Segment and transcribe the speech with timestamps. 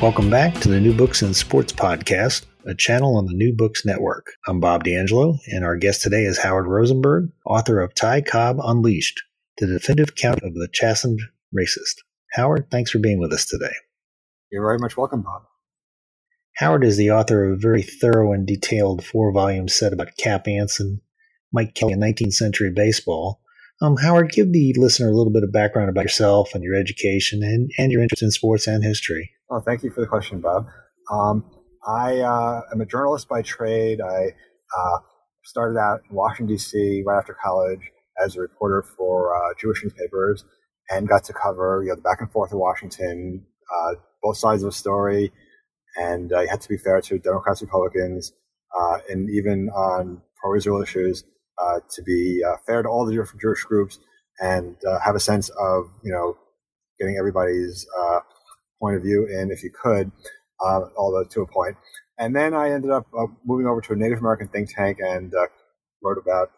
[0.00, 3.84] Welcome back to the New Books and Sports Podcast, a channel on the New Books
[3.84, 4.32] Network.
[4.46, 9.20] I'm Bob D'Angelo, and our guest today is Howard Rosenberg, author of Ty Cobb Unleashed,
[9.58, 11.20] the definitive account of the chastened
[11.54, 11.96] racist.
[12.32, 13.74] Howard, thanks for being with us today.
[14.50, 15.42] You're very much welcome, Bob.
[16.56, 20.48] Howard is the author of a very thorough and detailed four volume set about Cap
[20.48, 21.02] Anson,
[21.52, 23.42] Mike Kelly, and 19th century baseball.
[23.82, 27.42] Um, Howard, give the listener a little bit of background about yourself and your education
[27.42, 29.32] and, and your interest in sports and history.
[29.50, 30.66] Oh, thank you for the question, Bob.
[31.10, 31.44] Um,
[31.84, 34.00] I uh, am a journalist by trade.
[34.00, 34.28] I
[34.78, 34.98] uh,
[35.44, 37.02] started out in Washington, D.C.
[37.04, 37.80] right after college
[38.24, 40.44] as a reporter for uh, Jewish newspapers
[40.88, 44.62] and got to cover you know, the back and forth of Washington, uh, both sides
[44.62, 45.32] of a story.
[45.96, 48.32] And you had to be fair to Democrats, Republicans,
[48.78, 51.24] uh, and even on pro Israel issues
[51.58, 53.98] uh, to be uh, fair to all the different Jewish groups
[54.38, 56.36] and uh, have a sense of you know
[57.00, 58.20] getting everybody's uh,
[58.80, 60.10] point of view in if you could,
[60.64, 61.76] uh, although to a point.
[62.18, 65.32] And then I ended up uh, moving over to a Native American think tank and
[66.02, 66.50] wrote about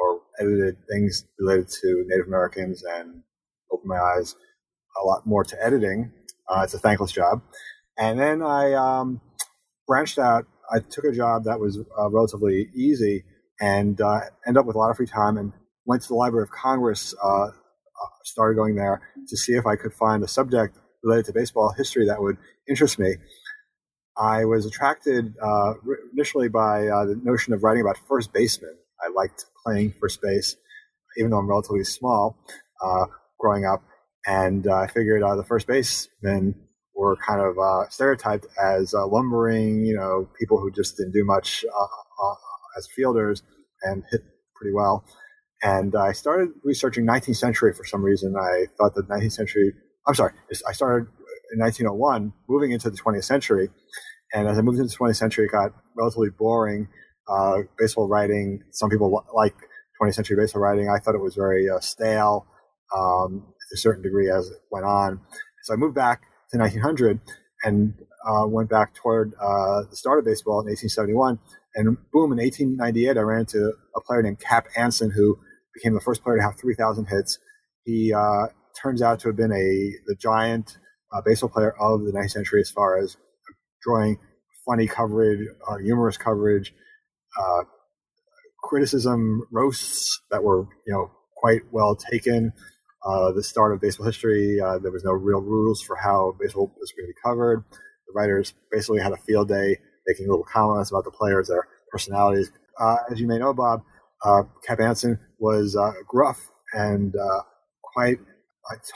[0.00, 3.22] or edited things related to Native Americans and
[3.72, 4.34] opened my eyes
[5.02, 6.12] a lot more to editing.
[6.62, 7.42] it's a thankless job.
[7.98, 9.20] And then I um,
[9.86, 10.46] branched out.
[10.72, 11.78] I took a job that was
[12.10, 13.24] relatively easy
[13.60, 15.52] and uh, end up with a lot of free time and
[15.84, 17.50] went to the Library of Congress, uh, uh,
[18.24, 22.06] started going there to see if I could find a subject related to baseball history
[22.06, 22.36] that would
[22.68, 23.16] interest me.
[24.16, 25.74] I was attracted uh,
[26.12, 28.76] initially by uh, the notion of writing about first basemen.
[29.02, 30.56] I liked playing first base,
[31.16, 32.36] even though I'm relatively small
[32.84, 33.06] uh,
[33.38, 33.82] growing up.
[34.26, 36.54] And uh, I figured uh, the first basemen
[36.94, 41.64] were kind of uh, stereotyped as lumbering, you know, people who just didn't do much
[42.76, 43.42] as fielders
[43.82, 44.20] and hit
[44.54, 45.04] pretty well.
[45.62, 48.34] And I started researching 19th century for some reason.
[48.36, 49.72] I thought that 19th century,
[50.06, 50.32] I'm sorry,
[50.68, 51.08] I started
[51.52, 53.68] in 1901, moving into the 20th century.
[54.32, 56.88] And as I moved into the 20th century, it got relatively boring.
[57.28, 59.54] Uh, baseball writing, some people like
[60.00, 60.88] 20th century baseball writing.
[60.88, 62.46] I thought it was very uh, stale
[62.96, 65.20] um, to a certain degree as it went on.
[65.64, 67.20] So I moved back to 1900
[67.64, 67.94] and
[68.26, 71.38] uh, went back toward uh, the start of baseball in 1871
[71.74, 75.38] and boom, in 1898, I ran into a player named Cap Anson, who
[75.74, 77.38] became the first player to have 3,000 hits.
[77.84, 78.46] He uh,
[78.80, 80.78] turns out to have been a the giant
[81.12, 83.16] uh, baseball player of the 19th century as far as
[83.82, 84.18] drawing
[84.66, 86.72] funny coverage, uh, humorous coverage,
[87.38, 87.62] uh,
[88.62, 92.52] criticism, roasts that were you know quite well taken.
[93.04, 96.70] Uh, the start of baseball history, uh, there was no real rules for how baseball
[96.78, 97.64] was going to be covered.
[98.06, 102.52] The writers basically had a field day making little comments about the players, their personalities.
[102.78, 103.82] Uh, as you may know, Bob,
[104.66, 107.14] Cap Anson was gruff and
[107.82, 108.18] quite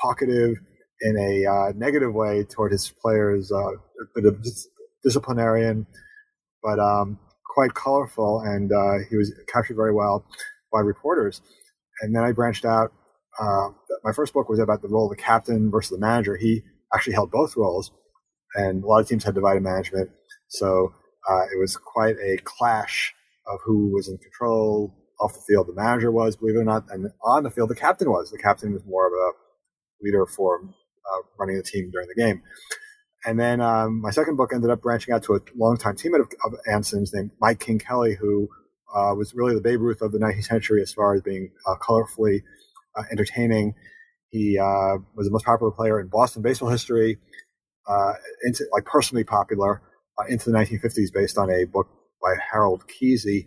[0.01, 0.57] talkative
[1.01, 3.73] in a uh, negative way toward his players, a
[4.15, 4.45] bit of
[5.03, 5.87] disciplinarian,
[6.63, 7.19] but um,
[7.55, 8.71] quite colorful, and
[9.11, 10.25] he was captured very well
[10.73, 11.41] by reporters.
[12.01, 12.93] And then I branched out.
[14.03, 16.37] my first book was about the role of the captain versus the manager.
[16.37, 16.63] He
[16.95, 17.91] actually held both roles,
[18.55, 20.11] and a lot of teams had divided management.
[20.49, 20.95] So
[21.29, 23.15] uh, it was quite a clash
[23.47, 25.69] of who was in control off the field.
[25.69, 28.31] The manager was, believe it or not, and on the field, the captain was.
[28.31, 29.33] The captain was more of a
[30.03, 32.43] leader for uh, running the team during the game.
[33.27, 36.29] And then um, my second book ended up branching out to a longtime teammate of,
[36.45, 38.49] of Anson's named Mike King Kelly, who
[38.95, 41.75] uh, was really the Babe Ruth of the 19th century as far as being uh,
[41.77, 42.43] colorfully
[42.97, 43.75] uh, entertaining.
[44.31, 47.19] He uh, was the most popular player in Boston baseball history,
[47.89, 48.13] uh,
[48.45, 49.83] into, like personally popular
[50.29, 51.89] into the 1950s based on a book
[52.23, 53.47] by Harold Kaese,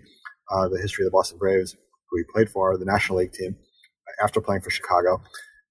[0.49, 1.75] The History of the Boston Braves,
[2.09, 3.55] who he played for, the National League team,
[4.21, 5.21] after playing for Chicago.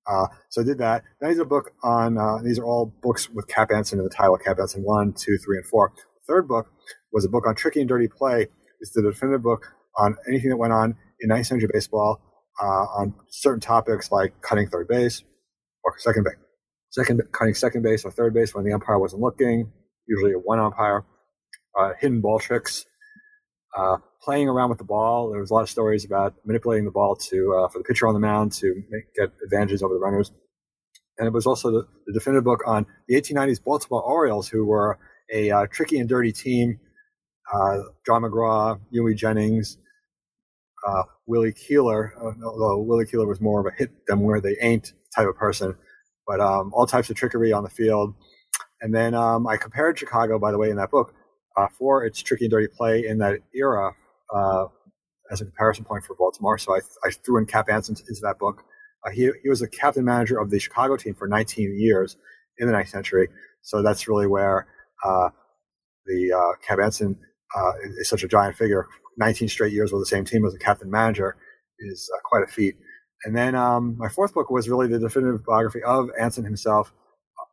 [0.09, 1.03] Uh, so I did that.
[1.21, 4.11] Then he's a book on, uh, these are all books with Cap Anson in the
[4.11, 5.93] title, Cap Anson 1, 2, 3, and 4.
[5.97, 6.67] The third book
[7.13, 8.47] was a book on tricky and dirty play.
[8.81, 12.21] It's the definitive book on anything that went on in 19th century baseball
[12.63, 15.23] uh, on certain topics like cutting third base
[15.85, 16.35] or second base.
[16.91, 19.71] Second, cutting second base or third base when the umpire wasn't looking,
[20.07, 21.05] usually a one umpire,
[21.79, 22.87] uh, hidden ball tricks,
[23.77, 25.31] uh, playing around with the ball.
[25.31, 28.09] There was a lot of stories about manipulating the ball to uh, for the pitcher
[28.09, 30.33] on the mound to make, get advantages over the runners.
[31.19, 34.99] And it was also the, the definitive book on the 1890s Baltimore Orioles, who were
[35.33, 36.79] a uh, tricky and dirty team.
[37.53, 39.79] Uh, John McGraw, Hughie Jennings,
[40.87, 44.93] uh, Willie Keeler, although Willie Keeler was more of a hit them where they ain't
[45.15, 45.77] type of person,
[46.27, 48.15] but um, all types of trickery on the field.
[48.81, 51.15] And then um, I compared Chicago, by the way, in that book,
[51.57, 53.93] uh, for its tricky and dirty play in that era
[54.35, 54.67] uh,
[55.31, 56.59] as a comparison point for Baltimore.
[56.59, 58.63] So I, I threw in Cap Anson into that book.
[59.07, 62.17] Uh, he, he was the captain manager of the Chicago team for 19 years
[62.59, 63.29] in the 19th century.
[63.63, 64.67] So that's really where
[65.05, 65.31] uh,
[66.07, 67.19] the uh, Cap Anson
[67.57, 68.87] uh, is such a giant figure.
[69.19, 71.37] 19 straight years with the same team as a captain manager
[71.81, 72.77] is quite a feat.
[73.25, 76.93] And then um, my fourth book was really the definitive biography of Anson himself,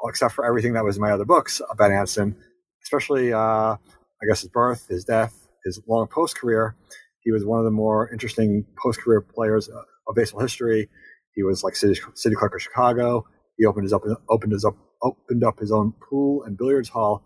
[0.08, 2.36] except for everything that was in my other books about Anson,
[2.84, 6.76] especially, uh, I guess, his birth, his death, his long post career.
[7.24, 10.90] He was one of the more interesting post career players of baseball history.
[11.36, 13.26] He was like city, city clerk of Chicago.
[13.58, 17.24] He opened his up, opened his up, opened up his own pool and billiards hall,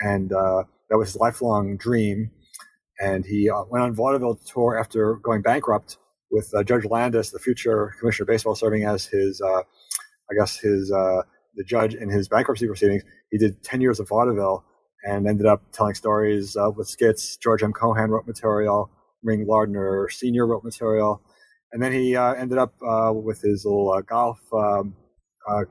[0.00, 2.30] and uh, that was his lifelong dream.
[3.00, 5.98] And he uh, went on vaudeville tour after going bankrupt
[6.30, 10.56] with uh, Judge Landis, the future commissioner of baseball, serving as his, uh, I guess,
[10.56, 11.22] his uh,
[11.56, 13.02] the judge in his bankruptcy proceedings.
[13.30, 14.64] He did ten years of vaudeville
[15.06, 17.36] and ended up telling stories uh, with skits.
[17.36, 17.72] George M.
[17.72, 18.90] Cohan wrote material.
[19.22, 20.46] Ring Lardner Sr.
[20.46, 21.22] wrote material.
[21.72, 24.96] And then he uh, ended up uh, with his little uh, golf, um,
[25.48, 25.62] uh,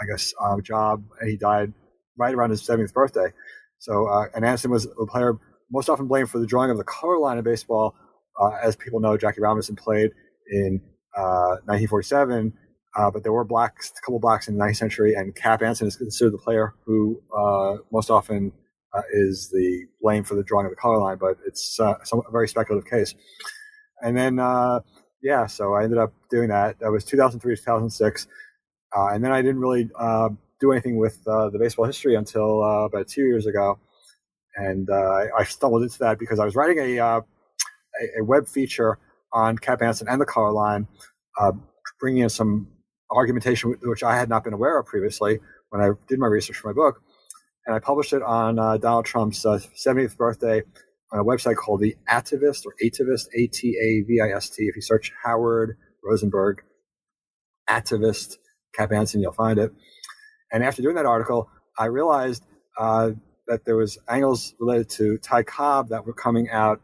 [0.00, 1.72] I guess, uh, job, and he died
[2.18, 3.28] right around his 70th birthday.
[3.78, 5.38] So, and Anson was a player
[5.70, 7.94] most often blamed for the drawing of the color line in baseball.
[8.62, 10.10] as people know, Jackie Robinson played
[10.50, 10.82] in
[11.14, 12.52] 1947,
[13.12, 15.96] but there were blacks, a couple blacks in the 19th century, and Cap Anson is
[15.96, 17.22] considered the player who
[17.90, 18.52] most often
[18.92, 22.22] uh, is the blame for the drawing of the color line, but it's uh, some,
[22.26, 23.14] a very speculative case.
[24.02, 24.80] And then, uh,
[25.22, 26.80] yeah, so I ended up doing that.
[26.80, 28.26] That was 2003 to 2006.
[28.96, 32.62] Uh, and then I didn't really uh, do anything with uh, the baseball history until
[32.62, 33.78] about two years ago.
[34.56, 37.22] And I stumbled into that because I was writing a, a,
[38.18, 38.98] a, web feature
[39.32, 40.88] on Cap Anson and the color line,
[42.00, 42.66] bringing in some
[43.10, 45.38] argumentation which I had not been aware of previously
[45.70, 47.00] when I did my research for my book
[47.66, 50.62] and I published it on uh, Donald Trump's uh, 70th birthday
[51.12, 54.64] on a website called the Atavist or Atavist, A T A V I S T.
[54.64, 56.62] If you search Howard Rosenberg,
[57.68, 58.36] Atavist,
[58.74, 59.72] Cap Anson, you'll find it.
[60.52, 61.48] And after doing that article,
[61.78, 62.44] I realized
[62.78, 63.10] uh,
[63.46, 66.80] that there was angles related to Ty Cobb that were coming out.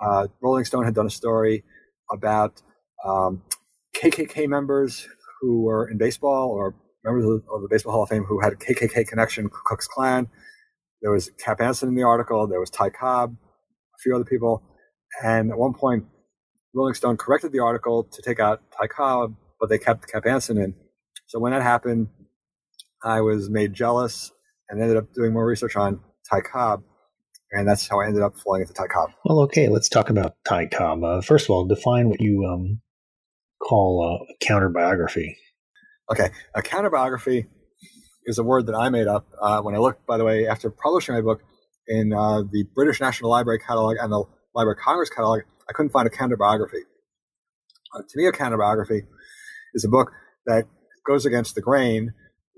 [0.00, 1.64] Uh, Rolling Stone had done a story
[2.10, 2.62] about
[3.04, 3.42] um,
[3.96, 5.06] KKK members
[5.40, 6.74] who were in baseball or
[7.04, 9.58] members of the, of the, Baseball Hall of Fame who had a KKK connection, Ku
[9.64, 10.28] Klux Klan.
[11.00, 12.46] There was Cap Anson in the article.
[12.46, 14.62] There was Ty Cobb, a few other people.
[15.22, 16.04] And at one point,
[16.74, 20.58] Rolling Stone corrected the article to take out Ty Cobb, but they kept Cap Anson
[20.58, 20.74] in.
[21.26, 22.08] So when that happened,
[23.04, 24.32] I was made jealous
[24.68, 26.00] and ended up doing more research on
[26.30, 26.82] Ty Cobb.
[27.50, 29.10] And that's how I ended up falling into Ty Cobb.
[29.24, 31.04] Well, okay, let's talk about Ty Cobb.
[31.04, 32.80] Uh, first of all, define what you um,
[33.62, 35.36] call a counter biography.
[36.10, 37.46] Okay, a counterbiography
[38.24, 40.70] is a word that I made up uh, when I looked, by the way, after
[40.70, 41.40] publishing my book
[41.86, 45.40] in uh, the British National Library catalog and the Library of Congress catalog.
[45.68, 46.82] I couldn't find a counterbiography.
[47.94, 49.02] Uh, to me, a counterbiography
[49.74, 50.10] is a book
[50.46, 50.64] that
[51.06, 52.12] goes against the grain.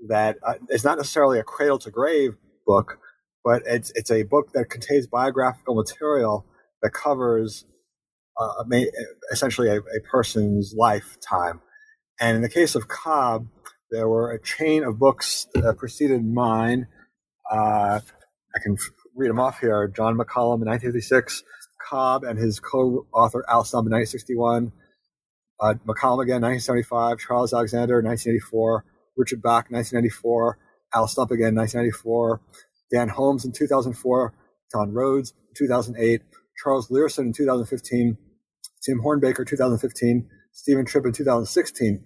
[0.09, 2.99] That uh, is not necessarily a cradle to grave book,
[3.43, 6.45] but it's it's a book that contains biographical material
[6.81, 7.65] that covers
[8.39, 8.63] uh,
[9.31, 11.61] essentially a, a person's lifetime.
[12.19, 13.47] And in the case of Cobb,
[13.91, 16.87] there were a chain of books that preceded mine.
[17.51, 17.99] Uh,
[18.55, 18.77] I can
[19.15, 19.87] read them off here.
[19.87, 21.43] John McCallum in 1956,
[21.89, 24.71] Cobb and his co-author Al Stump in 1961,
[25.59, 28.85] uh, McCallum again 1975, Charles Alexander 1984,
[29.17, 30.57] Richard Bak 1994,
[30.93, 32.41] Al Stump again 1994,
[32.91, 34.33] Dan Holmes in 2004,
[34.73, 36.21] Don Rhodes 2008,
[36.61, 38.17] Charles Leerhsen in 2015,
[38.83, 40.27] Tim Hornbaker 2015,
[40.65, 42.03] Steven Tripp in 2016,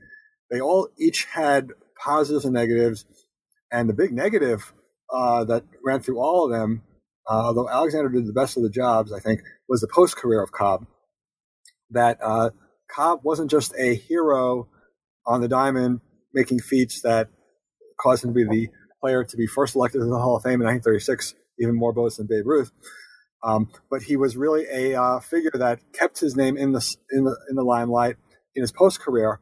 [0.51, 1.69] they all each had
[2.03, 3.05] positives and negatives.
[3.71, 4.73] And the big negative
[5.09, 6.83] uh, that ran through all of them,
[7.25, 9.39] uh, although Alexander did the best of the jobs, I think,
[9.69, 10.87] was the post career of Cobb.
[11.91, 12.49] That uh,
[12.93, 14.67] Cobb wasn't just a hero
[15.25, 16.01] on the diamond
[16.33, 17.29] making feats that
[17.97, 18.67] caused him to be the
[18.99, 22.17] player to be first elected to the Hall of Fame in 1936, even more votes
[22.17, 22.73] than Babe Ruth.
[23.41, 27.23] Um, but he was really a uh, figure that kept his name in the in
[27.23, 28.17] the in the limelight
[28.59, 29.39] in his post career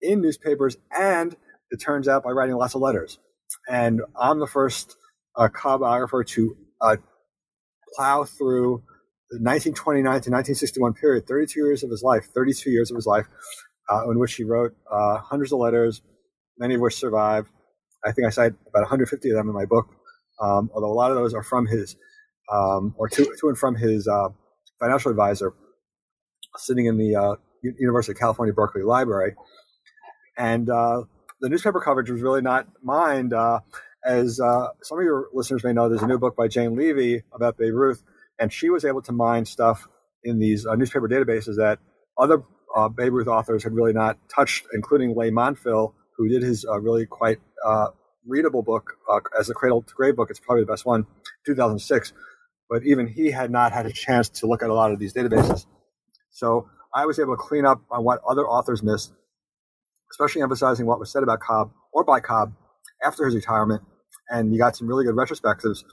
[0.00, 1.36] in newspapers, and
[1.70, 3.18] it turns out by writing lots of letters.
[3.68, 4.96] And I'm the first
[5.36, 6.96] uh, biographer to uh,
[7.94, 8.82] plow through
[9.30, 13.26] the 1929 to 1961 period, 32 years of his life, 32 years of his life,
[13.90, 16.02] uh, in which he wrote uh, hundreds of letters,
[16.58, 17.46] many of which survive.
[18.04, 19.86] I think I cite about 150 of them in my book,
[20.40, 21.96] um, although a lot of those are from his,
[22.52, 24.28] um, or to, to and from his uh,
[24.78, 25.54] financial advisor
[26.58, 27.34] sitting in the uh,
[27.78, 29.34] University of California, Berkeley Library.
[30.36, 31.02] And uh,
[31.40, 33.32] the newspaper coverage was really not mined.
[33.32, 33.60] Uh,
[34.04, 37.22] as uh, some of your listeners may know, there's a new book by Jane Leavy
[37.32, 38.02] about Babe Ruth,
[38.38, 39.88] and she was able to mine stuff
[40.22, 41.78] in these uh, newspaper databases that
[42.18, 42.42] other
[42.74, 46.78] uh, Babe Ruth authors had really not touched, including Leigh Montville, who did his uh,
[46.80, 47.38] really quite
[48.26, 48.94] readable book
[49.38, 50.30] as a cradle to grave book.
[50.30, 51.06] It's probably the best one,
[51.46, 52.12] 2006.
[52.68, 55.14] But even he had not had a chance to look at a lot of these
[55.14, 55.66] databases.
[56.30, 59.12] So I was able to clean up on what other authors missed,
[60.10, 62.54] especially emphasizing what was said about Cobb or by Cobb
[63.04, 63.82] after his retirement.
[64.30, 65.84] And you got some really good retrospectives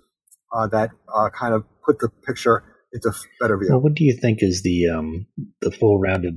[0.53, 3.67] uh, that uh, kind of put the picture into better view.
[3.71, 5.25] Well, what do you think is the um,
[5.61, 6.35] the full rounded?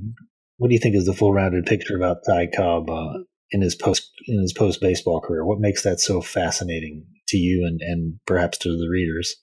[0.57, 3.19] What do you think is the full rounded picture about Ty Cobb uh,
[3.51, 5.45] in his post in his post baseball career?
[5.45, 9.33] What makes that so fascinating to you and and perhaps to the readers?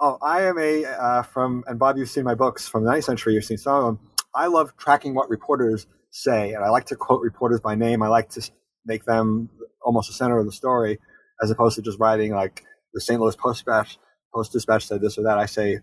[0.00, 3.04] Oh, I am a uh, from and Bob, you've seen my books from the 19th
[3.04, 3.34] century.
[3.34, 4.08] You've seen some of them.
[4.38, 8.02] I love tracking what reporters say, and I like to quote reporters by name.
[8.02, 8.50] I like to
[8.86, 9.50] make them
[9.82, 10.98] almost the center of the story,
[11.42, 12.64] as opposed to just writing like
[12.94, 13.20] the St.
[13.20, 13.98] Louis Post Dispatch.
[14.34, 15.38] Post Dispatch said this or that.
[15.38, 15.80] I say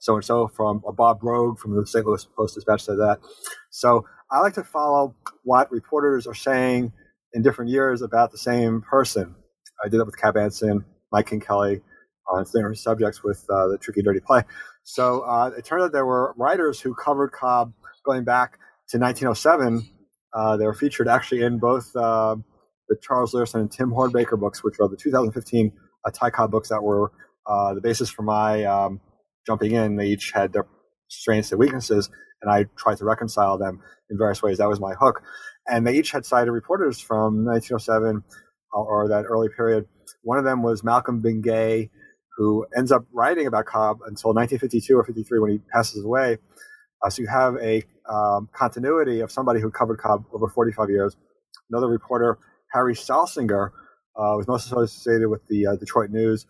[0.00, 2.06] so and so from uh, Bob Broeg from the St.
[2.06, 3.18] Louis Post Dispatch said that.
[3.70, 5.14] So I like to follow
[5.44, 6.92] what reporters are saying
[7.34, 9.34] in different years about the same person.
[9.84, 11.82] I did that with Cap Anson, Mike King Kelly,
[12.30, 14.42] on different subjects with uh, the Tricky Dirty Play.
[14.92, 17.72] So uh, it turned out there were writers who covered Cobb
[18.04, 19.88] going back to 1907.
[20.34, 22.34] Uh, they were featured actually in both uh,
[22.88, 25.72] the Charles Leerhsen and Tim Hornbaker books, which are the 2015
[26.04, 27.12] uh, Ty Cobb books that were
[27.46, 29.00] uh, the basis for my um,
[29.46, 29.94] jumping in.
[29.94, 30.66] They each had their
[31.06, 32.10] strengths and weaknesses,
[32.42, 33.80] and I tried to reconcile them
[34.10, 34.58] in various ways.
[34.58, 35.22] That was my hook.
[35.68, 38.24] And they each had cited reporters from 1907
[38.72, 39.86] or that early period.
[40.22, 41.90] One of them was Malcolm Bingay,
[42.36, 46.38] who ends up writing about Cobb until 1952 or 53 when he passes away.
[47.04, 51.16] Uh, so you have a um, continuity of somebody who covered Cobb over 45 years.
[51.70, 52.38] Another reporter,
[52.72, 53.70] Harry Salsinger,
[54.16, 56.46] uh, was most associated with the uh, Detroit News,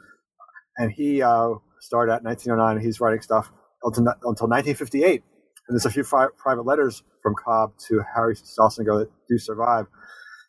[0.76, 2.76] and he uh, started at 1909.
[2.76, 5.22] And he's writing stuff until, until 1958.
[5.68, 9.86] And there's a few private letters from Cobb to Harry Salsinger that do survive.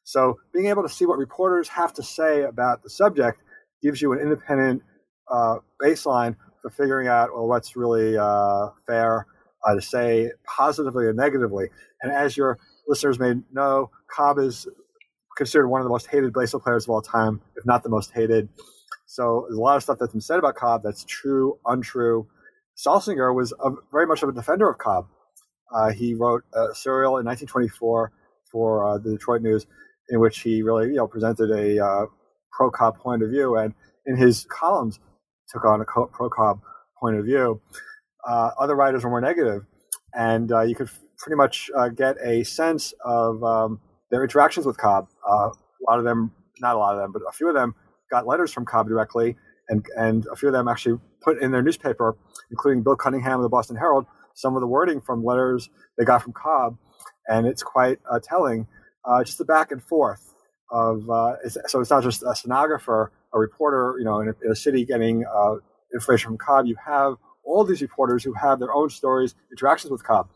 [0.03, 3.39] So being able to see what reporters have to say about the subject
[3.83, 4.81] gives you an independent
[5.31, 9.25] uh, baseline for figuring out well what's really uh, fair
[9.65, 11.69] uh, to say positively or negatively.
[12.01, 14.67] And as your listeners may know, Cobb is
[15.37, 18.11] considered one of the most hated baseball players of all time, if not the most
[18.11, 18.49] hated.
[19.05, 22.27] So there's a lot of stuff that's been said about Cobb that's true, untrue.
[22.77, 25.07] Salsinger was a, very much of a defender of Cobb.
[25.73, 28.11] Uh, he wrote a serial in 1924
[28.51, 29.65] for uh, the Detroit News,
[30.09, 32.05] in which he really, you know, presented a uh,
[32.51, 33.73] pro Cobb point of view, and
[34.05, 34.99] in his columns,
[35.51, 36.61] took on a pro Cobb
[36.99, 37.61] point of view.
[38.27, 39.65] Uh, other writers were more negative,
[40.13, 43.79] and uh, you could pretty much uh, get a sense of um,
[44.09, 45.07] their interactions with Cobb.
[45.27, 47.75] Uh, a lot of them, not a lot of them, but a few of them
[48.09, 49.35] got letters from Cobb directly,
[49.69, 52.15] and and a few of them actually put in their newspaper,
[52.49, 54.05] including Bill Cunningham of the Boston Herald,
[54.35, 56.77] some of the wording from letters they got from Cobb,
[57.27, 58.67] and it's quite uh, telling.
[59.03, 60.31] Uh, just the back and forth
[60.69, 61.05] of
[61.65, 64.85] so it's not just a stenographer a reporter, you know, in a, in a city
[64.85, 65.55] getting uh,
[65.93, 70.03] information from Cobb, you have all these reporters who have their own stories, interactions with
[70.03, 70.29] Cobb.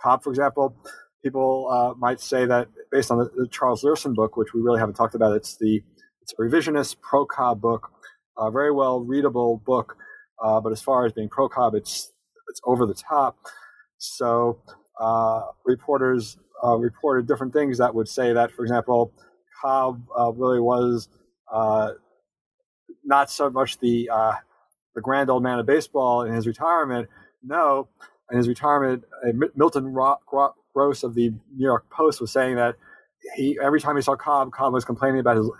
[0.00, 0.76] Cobb, for example,
[1.22, 4.80] people uh, might say that based on the, the, Charles Leerhsen book, which we really
[4.80, 5.82] haven't talked about, it's the
[6.20, 7.90] it's a revisionist pro Cobb book,
[8.38, 9.96] a very well readable book,
[10.42, 12.12] uh, but as far as being pro Cobb, it's
[12.48, 13.36] it's over the top.
[13.98, 14.60] So
[15.00, 19.12] uh, reporters uh, reported different things that would say that, for example,
[19.60, 21.08] Cobb uh, really was
[21.52, 21.92] uh,
[23.04, 24.34] not so much the uh,
[24.94, 27.08] the grand old man of baseball in his retirement.
[27.42, 27.88] No,
[28.30, 32.76] in his retirement, uh, Milton Gross of the New York Post was saying that
[33.36, 35.50] he every time he saw Cobb, Cobb was complaining about his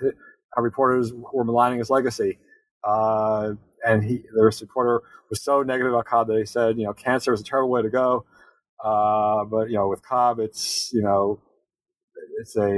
[0.55, 2.39] how reporters were maligning his legacy.
[2.85, 3.53] Uh,
[3.85, 7.33] and he, the reporter was so negative about Cobb that he said, you know, cancer
[7.33, 8.25] is a terrible way to go.
[8.83, 11.41] Uh, but you know, with Cobb, it's you know,
[12.41, 12.71] it's a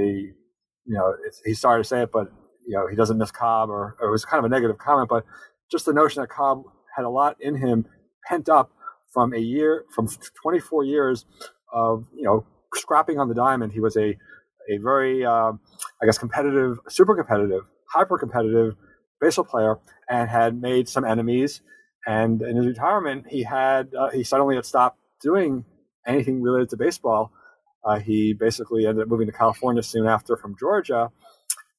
[0.86, 2.30] you know, he's sorry to say it, but
[2.66, 5.08] you know he doesn't miss Cobb, or, or it was kind of a negative comment,
[5.08, 5.24] but
[5.70, 6.64] just the notion that Cobb
[6.96, 7.86] had a lot in him
[8.26, 8.70] pent up
[9.12, 10.08] from a year, from
[10.42, 11.24] 24 years
[11.72, 13.72] of you know scrapping on the diamond.
[13.72, 14.16] He was a
[14.70, 15.52] a very, uh,
[16.02, 18.74] I guess, competitive, super competitive, hyper competitive
[19.20, 19.76] baseball player,
[20.08, 21.60] and had made some enemies.
[22.06, 25.64] And in his retirement, he had uh, he suddenly had stopped doing
[26.06, 27.32] anything related to baseball.
[27.84, 31.10] Uh, he basically ended up moving to California soon after from Georgia,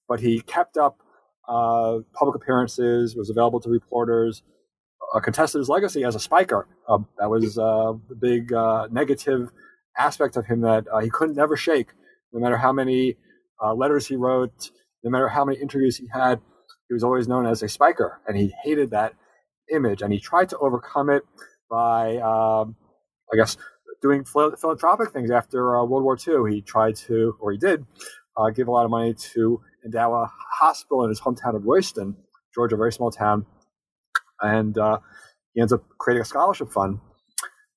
[0.07, 1.00] but he kept up
[1.47, 4.41] uh, public appearances, was available to reporters,
[5.13, 6.67] uh, contested his legacy as a spiker.
[6.88, 9.51] Uh, that was uh, the big uh, negative
[9.97, 11.89] aspect of him that uh, he couldn't never shake,
[12.33, 13.15] no matter how many
[13.75, 14.69] letters he wrote,
[15.03, 16.39] no matter how many interviews he had.
[16.88, 19.13] He was always known as a spiker, and he hated that
[19.74, 20.03] image.
[20.03, 21.24] And he tried to overcome it
[21.67, 22.75] by, um,
[23.33, 23.57] I guess,
[24.03, 26.53] doing philanthropic things after World War II.
[26.53, 27.85] He tried to, or he did,
[28.53, 32.15] give a lot of money to endow a hospital in his hometown of Royston,
[32.54, 33.46] Georgia, a very small town.
[34.42, 35.00] And uh,
[35.54, 37.00] he ends up creating a scholarship fund.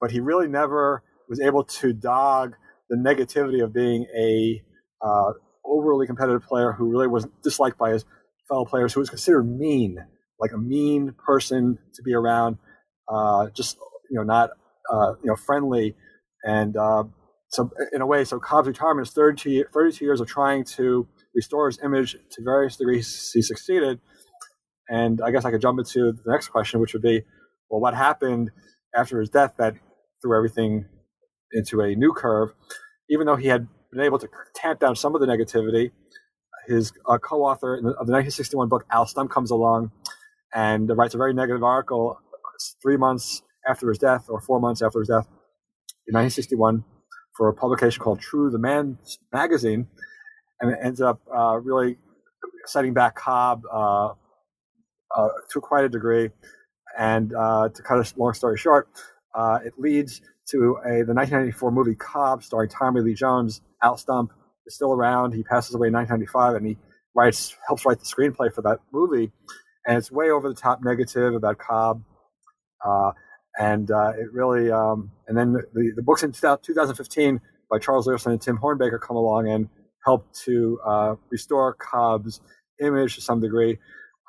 [0.01, 2.55] But he really never was able to dog
[2.89, 4.63] the negativity of being a
[5.05, 5.33] uh,
[5.65, 8.05] overly competitive player who really was disliked by his
[8.49, 9.99] fellow players, who was considered mean,
[10.41, 12.57] like a mean person to be around,
[13.09, 13.77] uh, just
[14.11, 14.51] you know not
[14.91, 15.95] uh, you know friendly,
[16.45, 17.05] and uh,
[17.49, 21.07] so in a way, so Cobb's retirement is 32, 32 years of trying to
[21.39, 23.31] restore his image to various degrees.
[23.33, 24.01] He succeeded,
[24.89, 27.23] and I guess I could jump into the next question, which would be,
[27.71, 28.51] well, what happened
[28.95, 29.75] after his death that
[30.21, 30.87] threw everything
[31.53, 32.51] into a new curve?
[33.09, 35.93] Even though he had been able to tamp down some of the negativity,
[36.67, 39.93] his uh, co-author of the 1961 book, Al Stump, comes along
[40.55, 42.19] and writes a very negative article
[42.83, 45.27] three months after his death, or four months after his death,
[46.09, 46.85] in 1961,
[47.37, 48.99] for a publication called True the Man
[49.33, 49.87] magazine,
[50.61, 51.97] and it ends up uh, really
[52.67, 54.13] setting back Cobb uh,
[55.17, 56.31] uh, to quite a degree.
[56.99, 58.89] And uh, to cut a long story short,
[59.35, 63.61] uh, it leads to a the 1994 movie Cobb, starring Tommy Lee Jones.
[63.83, 64.33] Al Stump
[64.67, 65.33] is still around.
[65.33, 66.77] He passes away in 1995, and he
[67.15, 69.31] writes helps write the screenplay for that movie.
[69.87, 72.03] And it's way over the top negative about Cobb.
[72.85, 73.13] Uh,
[73.59, 78.41] and it really, um, and then the, the books in 2015 by Charles Leerhsen and
[78.41, 79.69] Tim Hornbaker come along and
[80.09, 82.41] help to uh, restore Cobb's
[82.81, 83.79] image to some degree.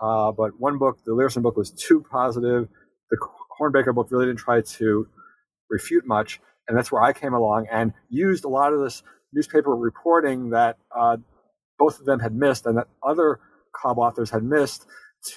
[0.01, 2.67] Uh, but one book, the Leerhsen book, was too positive.
[3.11, 3.17] The
[3.59, 5.07] Hornbaker book really didn't try to
[5.69, 9.73] refute much, and that's where I came along and used a lot of this newspaper
[9.73, 11.17] reporting that uh,
[11.77, 13.39] both of them had missed and that other
[13.73, 14.85] Cobb authors had missed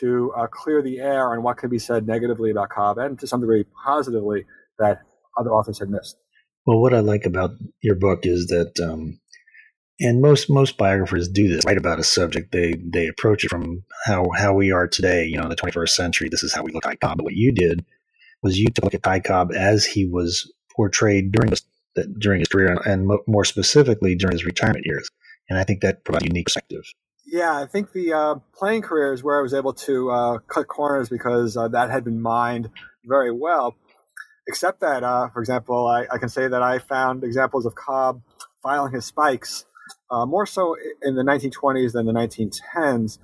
[0.01, 3.27] to uh, clear the air on what can be said negatively about Cobb and to
[3.27, 4.47] some degree positively
[4.79, 5.03] that
[5.39, 6.17] other authors had missed.
[6.67, 9.19] Well, what I like about your book is that um,
[10.03, 12.53] and most most biographers do this write about a subject.
[12.53, 16.29] They they approach it from how how we are today you know the 21st century.
[16.31, 17.19] This is how we look at cobb.
[17.19, 17.85] But what you did
[18.43, 21.63] was you took a look at ty cobb as he was portrayed during his,
[22.19, 25.09] during his career and, and more specifically during his retirement years.
[25.49, 26.83] And i think that provides a unique perspective.
[27.27, 30.67] Yeah i think the uh, playing career is where i was able to uh, cut
[30.67, 32.71] corners because uh, that had been mined
[33.05, 33.77] very well.
[34.49, 38.23] Except that uh, for example I, I can say that i found examples of cobb
[38.63, 39.65] filing his spikes
[40.13, 43.19] uh, more so in the 1920s than the 1910s.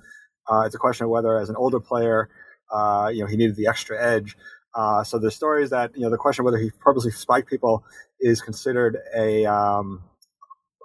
[0.51, 2.29] Uh, it's a question of whether, as an older player,
[2.73, 4.35] uh, you know, he needed the extra edge.
[4.73, 7.49] Uh, so the story is that you know the question of whether he purposely spiked
[7.49, 7.83] people
[8.19, 10.03] is considered a um,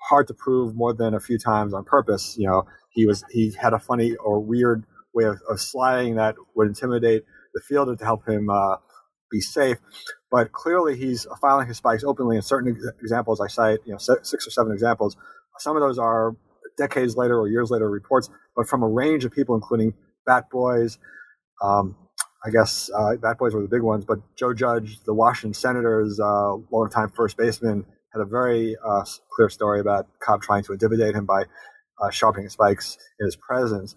[0.08, 2.34] hard to prove more than a few times on purpose.
[2.38, 6.34] You know, he was he had a funny or weird way of, of sliding that
[6.54, 8.76] would intimidate the fielder to help him uh,
[9.30, 9.78] be safe.
[10.30, 12.36] But clearly, he's filing his spikes openly.
[12.36, 15.16] In certain examples, I cite you know six or seven examples
[15.58, 16.36] some of those are
[16.76, 19.94] decades later or years later reports, but from a range of people, including
[20.26, 20.98] Bat Boys.
[21.62, 21.96] Um,
[22.44, 26.20] I guess uh, Bat Boys were the big ones, but Joe Judge, the Washington Senators,
[26.20, 31.14] uh, longtime first baseman, had a very uh, clear story about Cobb trying to intimidate
[31.14, 31.44] him by
[32.00, 33.94] uh, sharpening spikes in his presence.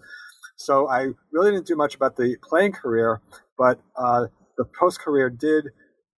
[0.56, 3.20] So I really didn't do much about the playing career,
[3.56, 5.66] but uh, the post career did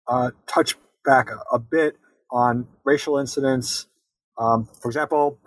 [0.07, 1.97] uh, touch back a, a, bit
[2.31, 3.88] on racial incidents,
[4.39, 5.39] um, for example,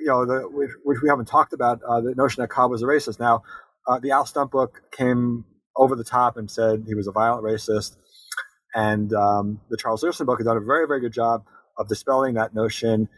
[0.00, 2.82] you know, the, which, which, we haven't talked about, uh, the notion that Cobb was
[2.82, 3.20] a racist.
[3.20, 3.42] Now,
[3.86, 5.44] uh, the Al Stump book came
[5.76, 7.96] over the top and said he was a violent racist.
[8.74, 11.44] And um, the Charles Leerhsen book has done a very, very good job
[11.78, 13.08] of dispelling that notion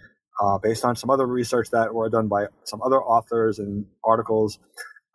[0.40, 4.58] uh, based on some other research that were done by some other authors and articles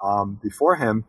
[0.03, 1.05] um, before him.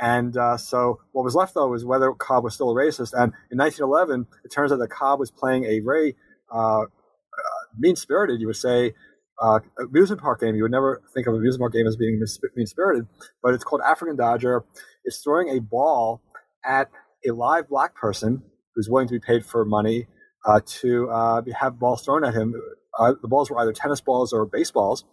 [0.00, 3.12] And uh, so what was left, though, was whether Cobb was still a racist.
[3.12, 6.16] And in 1911, it turns out that Cobb was playing a very
[6.50, 6.84] uh,
[7.80, 8.94] mean spirited, you would say
[9.40, 10.54] uh, amusement park game.
[10.54, 12.22] You would never think of amusement park game as being
[12.54, 13.06] mean spirited,
[13.42, 14.64] but it's called African Dodger.
[15.04, 16.22] It's throwing a ball
[16.64, 16.90] at
[17.26, 18.42] a live black person
[18.74, 20.06] who's willing to be paid for money
[20.46, 22.54] uh, to uh, have balls thrown at him.
[22.98, 25.04] Uh, the balls were either tennis balls or baseballs,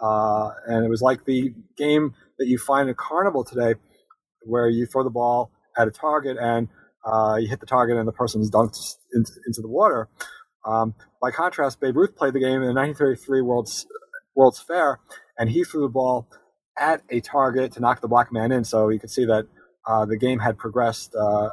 [0.00, 3.74] uh, and it was like the game that you find in a carnival today,
[4.42, 6.68] where you throw the ball at a target and
[7.04, 10.08] uh, you hit the target and the person's dunked into, into the water.
[10.64, 13.86] Um, by contrast, Babe Ruth played the game in the 1933 World's,
[14.34, 15.00] World's Fair,
[15.38, 16.28] and he threw the ball
[16.78, 18.64] at a target to knock the black man in.
[18.64, 19.46] So you can see that
[19.86, 21.50] uh, the game had progressed uh,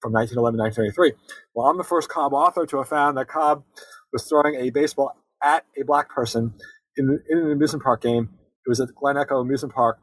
[0.00, 1.12] from 1911 to 1933.
[1.54, 3.64] Well, I'm the first Cobb author to have found that Cobb
[4.12, 6.54] was throwing a baseball at a black person
[6.96, 8.30] in, in an amusement park game.
[8.66, 9.98] It was at Glen Echo Amusement Park,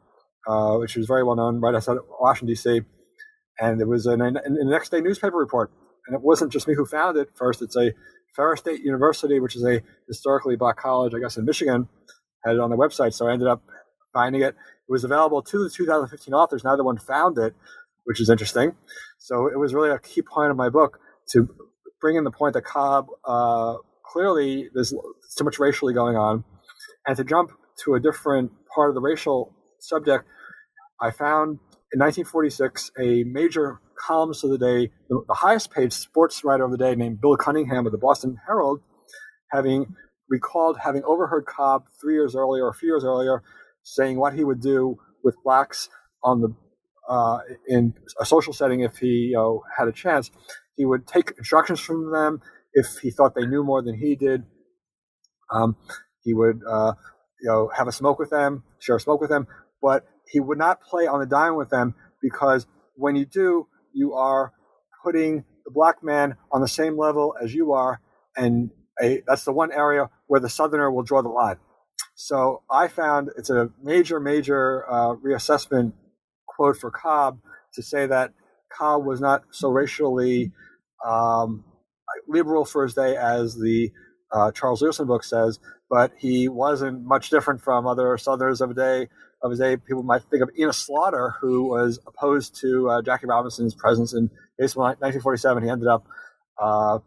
[0.46, 2.80] uh, which was very well known right outside Washington, D.C.
[3.60, 5.70] And it was an, an, an next day newspaper report
[6.08, 7.28] and it wasn't just me who found it.
[7.34, 7.92] First, it's a
[8.34, 11.88] Ferris State University, which is a historically black college, I guess, in Michigan,
[12.44, 13.62] had it on their website, so I ended up
[14.12, 14.54] finding it.
[14.54, 16.64] It was available to the 2015 authors.
[16.64, 17.54] Neither one found it,
[18.04, 18.74] which is interesting.
[19.18, 20.98] So it was really a key point of my book
[21.32, 21.48] to
[22.00, 24.94] bring in the point that Cobb uh, clearly there's
[25.36, 26.44] too much racially going on,
[27.06, 27.50] and to jump
[27.84, 30.24] to a different part of the racial subject,
[31.00, 31.58] I found
[31.92, 36.70] in 1946 a major columnist of the day, the, the highest paid sports writer of
[36.70, 38.80] the day, named Bill Cunningham of the Boston Herald,
[39.50, 39.94] having
[40.28, 43.42] recalled having overheard Cobb three years earlier, or a few years earlier,
[43.82, 45.88] saying what he would do with blacks
[46.22, 46.54] on the
[47.08, 50.30] uh, in a social setting if he you know, had a chance.
[50.76, 52.40] He would take instructions from them
[52.74, 54.44] if he thought they knew more than he did.
[55.50, 55.76] Um,
[56.22, 56.92] he would uh,
[57.40, 59.46] you know have a smoke with them, share a smoke with them,
[59.80, 64.14] but he would not play on the dime with them because when you do, you
[64.14, 64.52] are
[65.04, 68.00] putting the black man on the same level as you are,
[68.36, 71.56] and a, that's the one area where the southerner will draw the line.
[72.14, 75.92] So I found it's a major, major uh, reassessment
[76.46, 77.38] quote for Cobb
[77.74, 78.32] to say that
[78.76, 80.52] Cobb was not so racially
[81.06, 81.64] um,
[82.26, 83.90] liberal for his day as the
[84.32, 88.74] uh, Charles Leerhsen book says, but he wasn't much different from other Southerners of the
[88.74, 89.08] day.
[89.40, 93.26] Of his day, people might think of Enos Slaughter, who was opposed to uh, Jackie
[93.26, 94.86] Robinson's presence in baseball.
[94.86, 96.04] In 1947, he ended up
[96.60, 96.98] uh,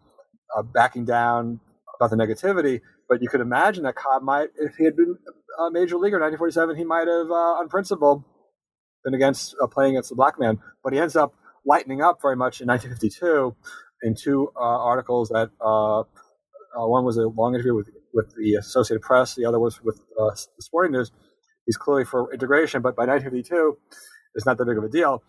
[0.55, 1.59] uh, backing down
[1.99, 2.79] about the negativity.
[3.09, 5.17] But you could imagine that Cobb might, if he had been
[5.59, 8.23] a major leaguer in 1947, he might have, uh, on principle,
[9.03, 10.59] been against uh, playing against the black man.
[10.83, 11.33] But he ends up
[11.65, 13.55] lightening up very much in 1952
[14.03, 15.49] in two uh, articles that
[16.73, 19.35] one was a long interview with with the Associated Press.
[19.35, 21.11] The other was with uh, the Sporting News.
[21.65, 23.77] He's clearly for integration, but by 1952,
[24.35, 25.23] it's not that big of a deal.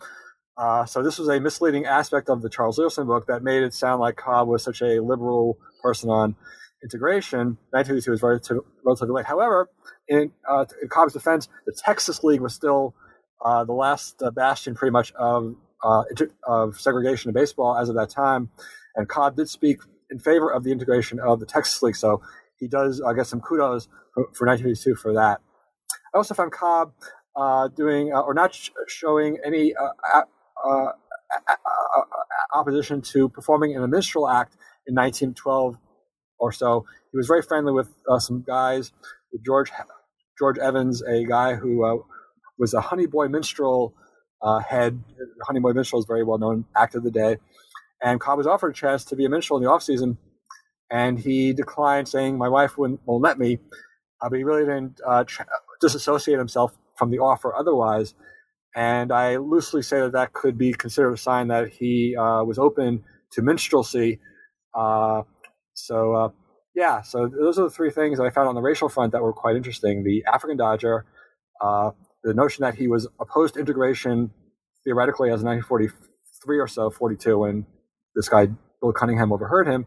[0.56, 3.72] Uh, so this was a misleading aspect of the Charles Wilson book that made it
[3.72, 6.36] sound like Cobb was such a liberal person on
[6.82, 7.56] integration.
[7.70, 8.40] 1952 was very
[8.84, 9.26] relatively late.
[9.26, 9.70] However,
[10.08, 12.94] in, uh, in, Cobb's defense, the Texas League was still
[13.44, 16.04] uh, the last uh, bastion, pretty much, of uh,
[16.46, 18.50] of segregation in baseball as of that time.
[18.94, 19.78] And Cobb did speak
[20.10, 21.96] in favor of the integration of the Texas League.
[21.96, 22.22] So
[22.58, 25.40] he does uh, get some kudos for, for 1982 for that.
[26.14, 26.92] I also found Cobb
[27.36, 30.22] uh, doing uh, or not sh- showing any uh,
[30.68, 30.92] uh,
[32.54, 34.54] opposition to performing in a minstrel act
[34.86, 35.78] in 1912
[36.38, 36.84] or so.
[37.12, 38.92] He was very friendly with uh, some guys,
[39.32, 39.70] with George
[40.38, 42.04] George Evans, a guy who
[42.58, 43.94] was a Honey Boy minstrel
[44.68, 45.02] head.
[45.46, 47.38] Honey Boy minstrel is very well known act of the day.
[48.02, 50.18] And Cobb was offered a chance to be a minstrel in the off season
[50.90, 53.58] and he declined, saying, "My wife wouldn't won't let me."
[54.20, 55.24] Uh, but he really didn't uh,
[55.82, 58.14] disassociate himself from the offer otherwise.
[58.74, 62.58] And I loosely say that that could be considered a sign that he uh, was
[62.58, 64.20] open to minstrelsy.
[64.74, 65.22] Uh,
[65.74, 66.28] so, uh,
[66.74, 69.22] yeah, so those are the three things that I found on the racial front that
[69.22, 70.04] were quite interesting.
[70.04, 71.04] The African Dodger,
[71.60, 71.90] uh,
[72.24, 74.30] the notion that he was opposed to integration
[74.84, 77.66] theoretically as 1943 or so, 42, when
[78.14, 78.48] this guy,
[78.80, 79.86] Bill Cunningham, overheard him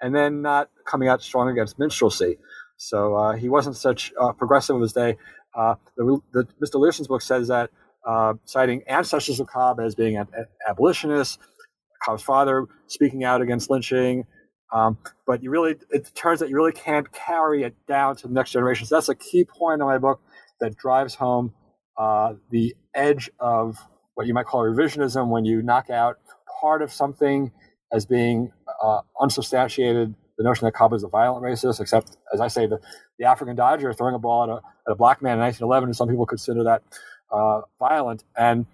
[0.00, 2.38] and then not coming out strong against minstrelsy.
[2.80, 5.18] So uh, he wasn't such uh, progressive of his day.
[5.54, 6.76] Uh, the, the, Mr.
[6.76, 7.68] Leerhsen's book says that,
[8.08, 10.26] uh, citing ancestors of Cobb as being an,
[10.66, 11.38] abolitionist,
[12.02, 14.24] Cobb's father speaking out against lynching.
[14.72, 18.32] Um, but you really, it turns out you really can't carry it down to the
[18.32, 18.86] next generation.
[18.86, 20.22] So that's a key point in my book
[20.60, 21.52] that drives home
[21.98, 23.76] uh, the edge of
[24.14, 26.16] what you might call revisionism when you knock out
[26.62, 27.52] part of something
[27.92, 32.48] as being uh, unsubstantiated the notion that Cobb is a violent racist, except, as I
[32.48, 32.80] say, the,
[33.18, 35.94] the African Dodger throwing a ball at a, at a black man in 1911, and
[35.94, 36.82] some people consider that
[37.30, 38.24] uh, violent.
[38.38, 38.64] And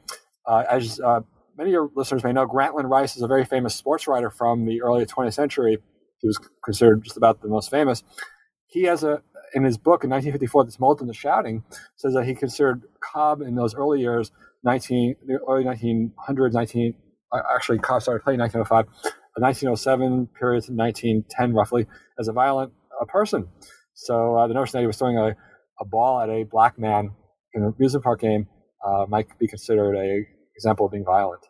[0.46, 1.22] uh, as uh,
[1.58, 4.64] many of your listeners may know, Grantland Rice is a very famous sports writer from
[4.64, 5.78] the early 20th century.
[6.20, 8.04] He was considered just about the most famous.
[8.68, 9.20] He has a,
[9.52, 11.64] in his book in 1954, "The Tumult and the Shouting,"
[11.96, 14.30] says that he considered Cobb in those early years,
[14.62, 15.16] 19,
[15.48, 16.94] early 1900s, 19,
[17.52, 18.86] actually Cobb started playing 1905,
[19.40, 21.86] 1907 period to 1910, roughly,
[22.18, 23.48] as a violent uh, person.
[23.94, 25.36] So uh, the notion that he was throwing a,
[25.80, 27.10] a ball at a black man
[27.54, 28.46] in an amusement park game
[28.86, 31.42] uh, might be considered a example of being violent.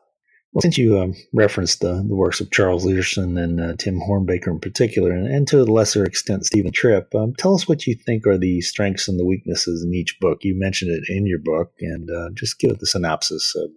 [0.52, 4.48] Well, since you um, referenced the, the works of Charles Leerhsen and uh, Tim Hornbaker
[4.48, 7.94] in particular, and, and, to a lesser extent Steven Tripp, um, tell us what you
[7.94, 10.38] think are the strengths and the weaknesses in each book.
[10.42, 13.54] You mentioned it in your book, and uh, just give it the synopsis.
[13.54, 13.70] Of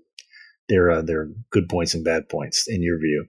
[0.70, 3.26] their uh, their good points and bad points in your view.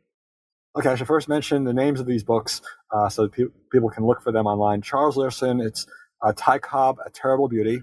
[0.77, 2.61] Okay, I should first mention the names of these books
[2.95, 4.83] uh, so pe- people can look for them online.
[4.83, 5.87] Charles Leerhsen, it's
[6.23, 7.81] uh, Ty Cobb, A Terrible Beauty.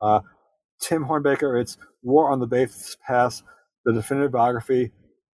[0.00, 0.20] Uh,
[0.80, 3.42] Tim Hornbaker, it's War on the Bates Pass,
[3.84, 4.92] the definitive biography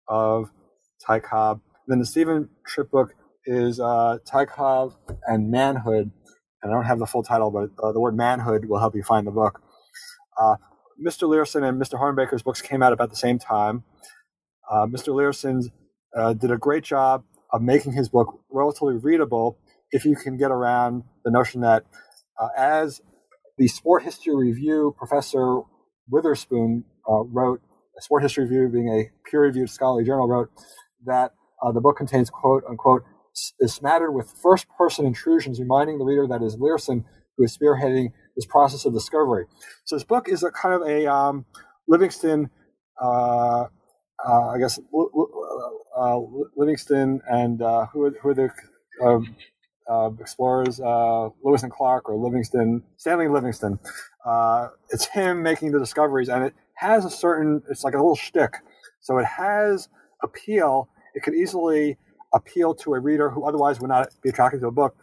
[0.07, 0.51] of
[1.05, 1.61] Ty Cobb.
[1.87, 3.13] Then the Steven Tripp book
[3.45, 4.93] is uh, Ty Cobb
[5.25, 6.11] and Manhood.
[6.61, 9.03] and I don't have the full title, but uh, the word manhood will help you
[9.03, 9.59] find the book.
[10.39, 10.55] Uh,
[11.03, 11.27] Mr.
[11.27, 11.99] Leerhsen and Mr.
[11.99, 13.83] Hornbaker's books came out about the same time.
[14.71, 15.09] Uh, Mr.
[15.09, 15.71] Leerhsen
[16.17, 19.57] uh, did a great job of making his book relatively readable
[19.91, 21.85] if you can get around the notion that
[22.39, 23.01] uh, as
[23.57, 25.61] the Sport History Review professor
[26.09, 27.61] Witherspoon uh, wrote,
[27.99, 30.49] Sport History Review being a peer-reviewed scholarly journal, wrote
[31.05, 33.03] that uh, the book contains quote unquote
[33.59, 37.03] is smattered with first-person intrusions, reminding the reader that is Leerhsen
[37.37, 39.45] who is spearheading this process of discovery.
[39.85, 41.45] So this book is a kind of a um,
[41.87, 42.49] Livingston,
[43.01, 43.65] uh,
[44.25, 44.79] uh, I guess,
[45.97, 46.19] uh,
[46.55, 48.49] Livingston and uh, who, are, who are the
[49.03, 49.35] um,
[49.89, 53.79] uh, explorers, uh, Lewis and Clark or Livingston, Stanley Livingston.
[54.91, 58.55] it's him making the discoveries, and it has a certain, it's like a little shtick.
[59.01, 59.89] So it has
[60.23, 60.89] appeal.
[61.13, 61.97] It could easily
[62.33, 64.95] appeal to a reader who otherwise would not be attracted to a book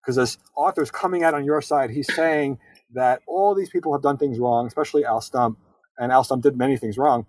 [0.00, 1.90] because this author is coming out on your side.
[1.90, 2.58] He's saying
[2.94, 5.58] that all these people have done things wrong, especially Al Stump,
[5.98, 7.26] and Al Stump did many things wrong.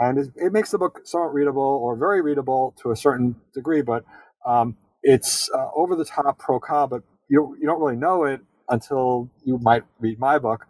[0.00, 4.04] And it, makes the book somewhat readable or very readable to a certain degree, but
[4.46, 8.40] um, it's uh, over the top pro Cobb, but you, you don't really know it
[8.68, 10.66] until you might read my book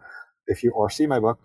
[0.47, 1.39] if you or see my book.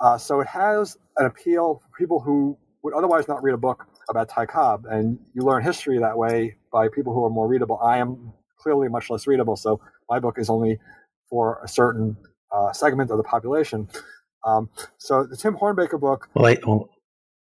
[0.00, 3.86] Uh, so it has an appeal for people who would otherwise not read a book
[4.08, 7.80] about Ty Cobb, and you learn history that way by people who are more readable.
[7.82, 10.78] I am clearly much less readable, so my book is only
[11.28, 12.16] for a certain
[12.54, 13.88] uh, segment of the population.
[14.44, 16.28] Um, so the Tim Hornbaker book.
[16.34, 16.88] Well, wait, well,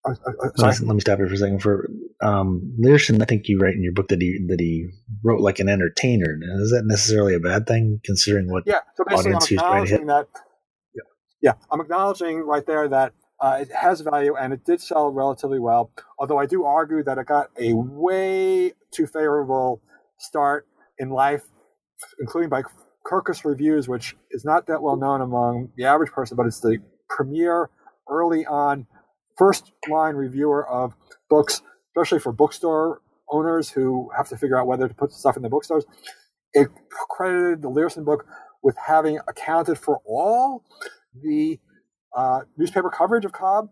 [0.05, 1.61] uh, uh, uh let, me, let me stop here for a second.
[1.61, 1.89] For
[2.21, 4.87] um, Leerhsen, I think you write in your book that he that he
[5.23, 6.37] wrote like an entertainer.
[6.59, 8.79] Is that necessarily a bad thing, considering what yeah?
[8.95, 10.27] So audience basically, I'm acknowledging that.
[10.93, 11.01] Yeah,
[11.41, 15.59] yeah, I'm acknowledging right there that uh, it has value and it did sell relatively
[15.59, 15.91] well.
[16.17, 19.81] Although I do argue that it got a way too favorable
[20.17, 21.43] start in life,
[22.19, 22.63] including by
[23.05, 26.77] Kirkus Reviews, which is not that well known among the average person, but it's the
[27.09, 27.69] premier
[28.09, 28.87] early on
[29.37, 30.95] first line reviewer of
[31.29, 35.43] books, especially for bookstore owners who have to figure out whether to put stuff in
[35.43, 35.85] the bookstores.
[36.53, 36.69] It
[37.09, 38.25] credited the Leerhsen book
[38.63, 40.63] with having accounted for all
[41.21, 41.59] the
[42.15, 43.69] uh, newspaper coverage of Cobb.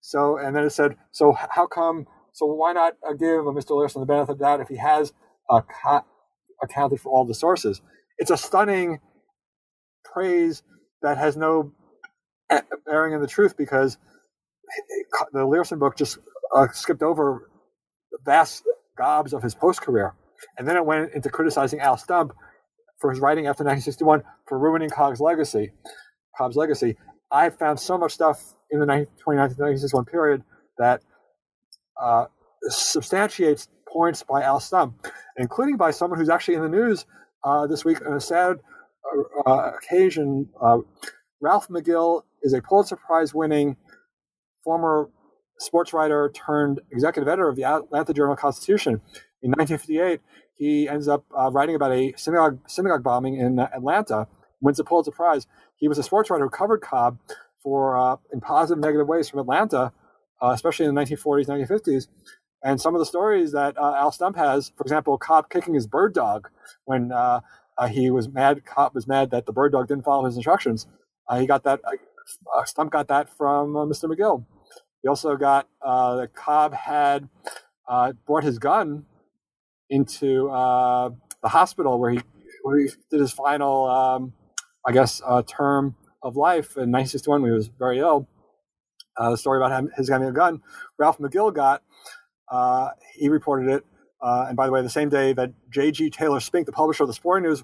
[0.00, 2.06] So, and then it said, so how come?
[2.32, 3.70] So why not uh, give Mr.
[3.72, 5.12] Leerhsen the benefit of that if he has
[5.50, 5.62] uh,
[6.62, 7.82] accounted for all the sources?
[8.18, 9.00] It's a stunning
[10.04, 10.62] praise
[11.02, 11.72] that has no
[12.86, 13.98] bearing in the truth because
[15.32, 16.18] the Leerhsen book just
[16.54, 17.50] uh, skipped over
[18.24, 18.64] vast
[18.96, 20.14] gobs of his post career.
[20.56, 22.32] And then it went into criticizing Al Stump
[22.98, 25.72] for his writing after 1961 for ruining Cobb's legacy.
[26.36, 26.96] Cobb's legacy.
[27.30, 30.42] I found so much stuff in the 1929 to 1961 period
[30.78, 31.02] that
[32.00, 32.26] uh,
[32.68, 37.06] substantiates points by Al Stump, including by someone who's actually in the news
[37.44, 38.58] uh, this week on a sad
[39.46, 40.48] uh, uh occasion.
[40.60, 40.78] Uh,
[41.40, 43.76] Ralph McGill is a Pulitzer Prize winning
[44.68, 45.08] former
[45.58, 49.00] sports writer turned executive editor of the Atlanta Journal Constitution.
[49.40, 50.20] In 1958,
[50.58, 54.28] he ends up uh, writing about a synagogue, synagogue bombing in Atlanta,
[54.60, 55.46] wins a Pulitzer Prize.
[55.76, 57.18] He was a sports writer who covered Cobb
[57.62, 59.90] for uh, in positive, negative ways from Atlanta,
[60.42, 62.08] uh, especially in the 1940s, 1950s.
[62.62, 65.86] And some of the stories that uh, Al Stump has, for example, Cobb kicking his
[65.86, 66.50] bird dog
[66.84, 67.40] when uh,
[67.78, 68.66] uh, he was mad.
[68.66, 70.86] Cobb was mad that the bird dog didn't follow his instructions.
[71.38, 71.80] he got that
[72.66, 74.04] Stump got that from Mr.
[74.04, 74.44] McGill.
[75.02, 77.28] He also got uh, that Cobb had
[77.88, 79.06] uh, brought his gun
[79.90, 81.10] into uh,
[81.42, 82.20] the hospital where he,
[82.62, 84.32] where he did his final, um,
[84.86, 88.28] I guess, uh, term of life in 1961 when he was very ill.
[89.16, 90.60] the story about him, his having a gun,
[90.98, 91.82] Ralph McGill got.
[93.14, 93.84] he reported it,
[94.20, 96.10] and by the way, the same day that J.G.
[96.10, 97.62] Taylor Spink, the publisher of the Sporting News,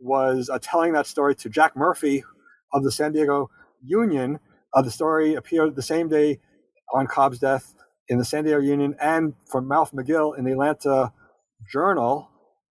[0.00, 2.24] was telling that story to Jack Murphy
[2.72, 3.50] of the San Diego
[3.84, 4.40] Union.
[4.74, 6.40] Uh, the story appeared the same day
[6.92, 7.74] on Cobb's death
[8.08, 11.12] in the San Diego Union and from Ralph McGill in the Atlanta
[11.70, 12.28] Journal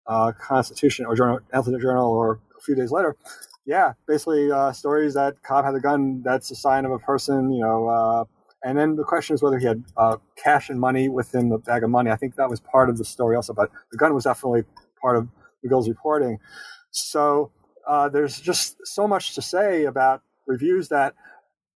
[0.06, 3.16] uh, Constitution or Journal, Atlanta Journal, or a few days later.
[3.64, 6.22] Yeah, basically uh, stories that Cobb had a gun.
[6.24, 7.88] That's a sign of a person, you know.
[7.88, 8.24] Uh,
[8.64, 11.84] and then the question is whether he had uh, cash and money within the bag
[11.84, 12.10] of money.
[12.10, 14.64] I think that was part of the story also, but the gun was definitely
[15.00, 15.28] part of
[15.64, 16.38] McGill's reporting.
[16.90, 17.52] So
[17.88, 21.14] uh, there's just so much to say about reviews that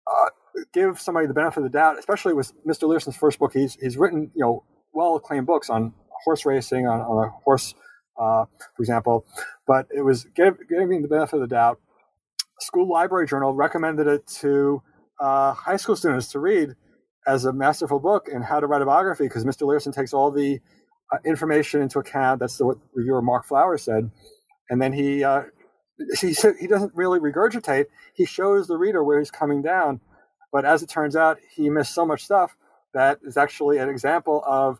[0.07, 0.29] uh,
[0.73, 2.83] give somebody the benefit of the doubt, especially with Mr.
[2.83, 3.53] Leerhsen's first book.
[3.53, 7.73] He's he's written you know well acclaimed books on horse racing, on, on a horse,
[8.19, 9.25] uh, for example.
[9.67, 11.79] But it was give, giving the benefit of the doubt.
[12.59, 14.83] School Library Journal recommended it to
[15.19, 16.75] uh, high school students to read
[17.27, 19.63] as a masterful book in how to write a biography because Mr.
[19.63, 20.59] Leerhsen takes all the
[21.11, 22.39] uh, information into account.
[22.39, 24.09] That's the, what reviewer Mark Flowers said,
[24.69, 25.43] and then he uh,
[26.19, 27.85] he he doesn't really regurgitate.
[28.13, 29.99] He shows the reader where he's coming down,
[30.51, 32.55] but as it turns out, he missed so much stuff
[32.93, 34.79] that is actually an example of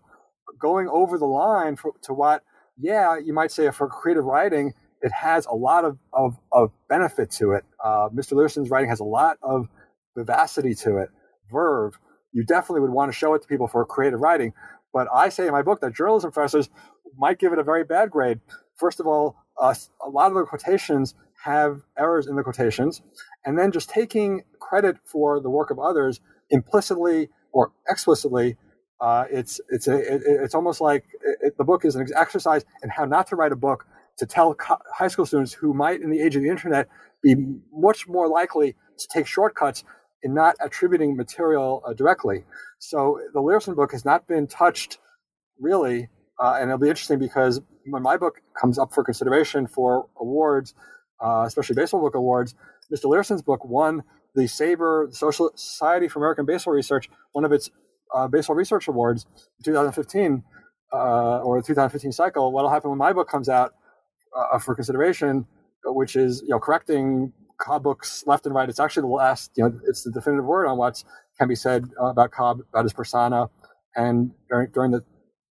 [0.59, 2.43] going over the line for, to what,
[2.77, 7.31] yeah, you might say for creative writing, it has a lot of, of, of benefit
[7.31, 7.63] to it.
[7.83, 8.33] Uh, Mr.
[8.33, 9.67] Leerhsen's writing has a lot of
[10.15, 11.09] vivacity to it,
[11.51, 11.97] verve.
[12.33, 14.53] You definitely would want to show it to people for creative writing.
[14.93, 16.69] But I say in my book that journalism professors
[17.17, 18.39] might give it a very bad grade.
[18.75, 19.73] First of all, uh,
[20.05, 23.01] a lot of the quotations have errors in the quotations,
[23.45, 28.57] and then just taking credit for the work of others implicitly or explicitly.
[28.99, 31.05] Uh, it's it's a it, it's almost like
[31.41, 33.85] it, the book is an exercise in how not to write a book
[34.17, 36.87] to tell co- high school students who might, in the age of the internet,
[37.23, 37.35] be
[37.73, 39.83] much more likely to take shortcuts
[40.21, 42.45] in not attributing material uh, directly.
[42.77, 44.99] So the Leerhsen book has not been touched
[45.59, 50.07] really, uh, and it'll be interesting because when my book comes up for consideration for
[50.19, 50.75] awards,
[51.21, 52.55] uh, especially baseball book awards,
[52.93, 53.05] Mr.
[53.05, 54.03] Leerhsen's book won
[54.35, 57.69] the SABR Social Society for American Baseball Research, one of its
[58.13, 59.25] uh, baseball research awards
[59.59, 60.43] in 2015
[60.93, 62.51] uh, or the 2015 cycle.
[62.51, 63.73] What'll happen when my book comes out
[64.35, 65.45] uh, for consideration,
[65.85, 68.67] which is you know correcting Cobb books left and right.
[68.67, 71.03] It's actually the last, you know, it's the definitive word on what
[71.37, 73.49] can be said about Cobb, about his persona,
[73.95, 75.03] and during, during the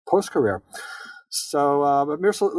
[0.09, 0.63] post career.
[1.29, 2.51] So, uh, but Mr.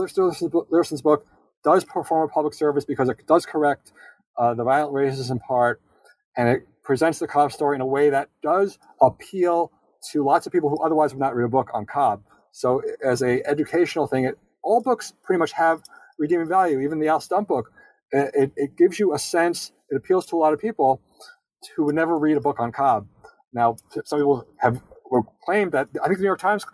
[0.72, 1.26] Leerhsen's book
[1.64, 3.92] does perform a public service because it does correct
[4.38, 5.82] uh, the violent racism part,
[6.38, 9.72] and it presents the Cobb story in a way that does appeal
[10.12, 12.24] to lots of people who otherwise would not read a book on Cobb.
[12.52, 15.84] So, as a educational thing, it, all books pretty much have
[16.18, 16.80] redeeming value.
[16.80, 17.72] Even the Al Stump book,
[18.12, 19.72] it, it gives you a sense.
[19.90, 21.02] It appeals to a lot of people
[21.76, 23.08] who would never read a book on Cobb.
[23.54, 24.82] Now, some people have
[25.44, 26.66] claimed that I think the New York Times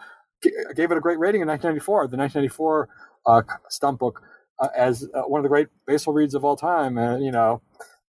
[0.76, 2.08] gave it a great rating in 1994.
[2.08, 2.89] The 1994
[3.26, 4.21] uh, Stump book
[4.60, 6.98] uh, as uh, one of the great baseball reads of all time.
[6.98, 7.62] And you know,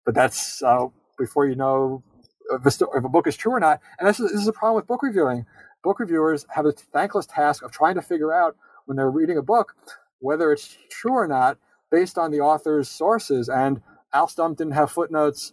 [0.04, 0.86] but that's uh,
[1.18, 2.02] before you know
[2.50, 3.80] if a, if a, book is true or not.
[3.98, 5.46] And this is, this is a problem with book reviewing.
[5.82, 8.56] Book reviewers have a thankless task of trying to figure out
[8.86, 9.74] when they're reading a book
[10.20, 11.58] whether it's true or not
[11.90, 13.48] based on the author's sources.
[13.48, 13.80] And
[14.12, 15.52] Al Stump didn't have footnotes.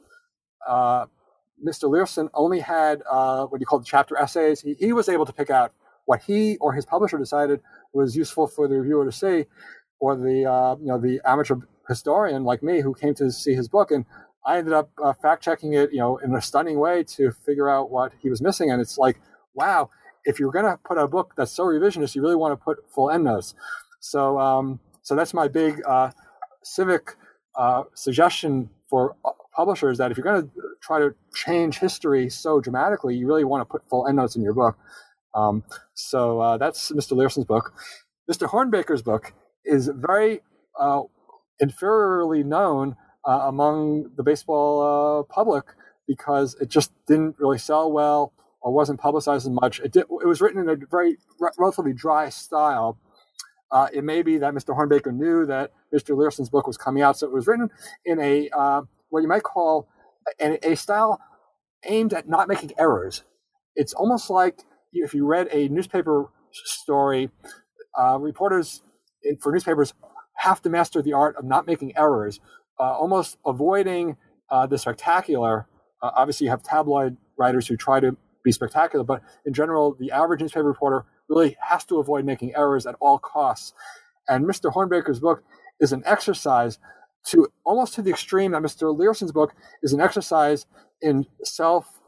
[0.67, 1.05] Uh,
[1.65, 1.83] Mr.
[1.83, 4.61] Leerhsen only had uh, what you call the chapter essays.
[4.61, 5.73] He, he was able to pick out
[6.05, 7.61] what he or his publisher decided
[7.93, 9.45] was useful for the reviewer to see,
[10.03, 11.55] or the uh, you know the amateur
[11.87, 14.03] historian like me who came to see his book, and
[14.45, 17.69] I ended up uh, fact checking it, you know, in a stunning way to figure
[17.69, 18.69] out what he was missing.
[18.69, 19.21] And it's like,
[19.53, 19.89] wow,
[20.25, 22.79] if you're going to put a book that's so revisionist, you really want to put
[22.93, 23.55] full endnotes.
[24.01, 26.11] So, um, so that's my big uh,
[26.63, 27.15] civic
[27.57, 30.49] uh, suggestion for uh, publishers that if you're going to
[30.81, 34.53] try to change history so dramatically, you really want to put full endnotes in your
[34.53, 34.77] book.
[35.33, 35.63] Um,
[35.93, 37.13] so uh, that's Mr.
[37.13, 37.73] Leerhsen's book.
[38.29, 38.49] Mr.
[38.49, 39.33] Hornbaker's book
[39.65, 40.41] is very
[40.79, 41.01] uh,
[41.61, 42.95] inferiorly known
[43.25, 45.65] uh, among the baseball uh, public
[46.07, 49.79] because it just didn't really sell well or wasn't publicized as much.
[49.79, 51.17] It, did, it was written in a very
[51.57, 52.97] relatively dry style.
[53.71, 54.77] Uh, it may be that Mr.
[54.77, 56.15] Hornbaker knew that Mr.
[56.15, 57.69] Leerhsen's book was coming out, so it was written
[58.05, 59.87] in a uh, what you might call
[60.39, 61.19] a, a style
[61.85, 63.23] aimed at not making errors.
[63.75, 64.59] It's almost like
[64.93, 67.31] if you read a newspaper story,
[67.99, 68.82] uh, reporters
[69.41, 69.93] for newspapers
[70.35, 72.39] have to master the art of not making errors,
[72.79, 74.17] uh, almost avoiding
[74.49, 75.67] uh, the spectacular.
[76.01, 80.11] Uh, obviously, you have tabloid writers who try to be spectacular, but in general, the
[80.11, 83.73] average newspaper reporter really has to avoid making errors at all costs.
[84.27, 84.73] And Mr.
[84.73, 85.43] Hornbaker's book
[85.79, 86.79] is an exercise
[87.27, 88.95] to almost to the extreme that Mr.
[88.97, 90.65] Leerhsen's book is an exercise
[91.01, 92.01] in self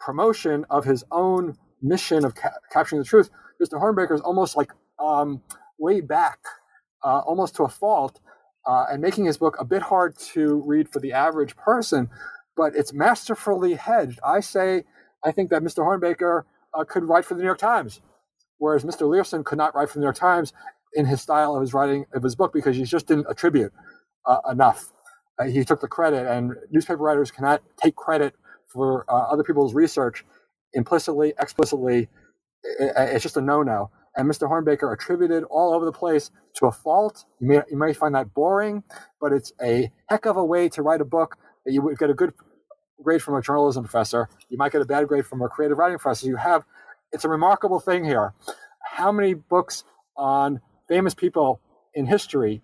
[0.00, 3.30] promotion of his own mission of ca- capturing the truth,
[3.62, 3.80] Mr.
[3.80, 5.42] Hornbaker is almost like um,
[5.78, 6.38] laid back,
[7.04, 8.20] uh, almost to a fault,
[8.66, 12.08] uh, and making his book a bit hard to read for the average person.
[12.56, 14.18] But it's masterfully hedged.
[14.24, 14.84] I say,
[15.24, 15.78] I think that Mr.
[15.84, 18.00] Hornbaker uh, could write for the New York Times,
[18.58, 19.02] whereas Mr.
[19.02, 20.52] Leerhsen could not write for the New York Times
[20.94, 23.72] in his style of his writing of his book because he just didn't attribute
[24.26, 24.90] uh, enough.
[25.38, 28.34] Uh, he took the credit, and newspaper writers cannot take credit
[28.66, 30.24] for uh, other people's research
[30.72, 32.08] implicitly, explicitly.
[32.80, 33.90] It's just a no-no.
[34.16, 34.48] And Mr.
[34.48, 37.24] Hornbaker attributed all over the place to a fault.
[37.40, 38.82] You may, you may find that boring,
[39.20, 41.36] but it's a heck of a way to write a book
[41.66, 42.34] that you would get a good
[43.02, 44.28] grade from a journalism professor.
[44.48, 46.26] You might get a bad grade from a creative writing professor.
[46.26, 46.64] You have,
[47.12, 48.34] it's a remarkable thing here.
[48.84, 49.84] How many books
[50.16, 51.60] on famous people
[51.94, 52.62] in history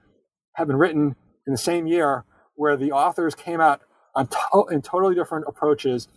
[0.54, 2.24] have been written in the same year
[2.54, 3.82] where the authors came out
[4.14, 6.08] on to- in totally different approaches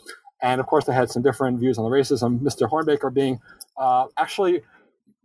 [0.42, 2.40] and of course, they had some different views on the racism.
[2.42, 2.70] Mr.
[2.70, 3.40] Hornbaker being
[3.78, 4.62] uh, actually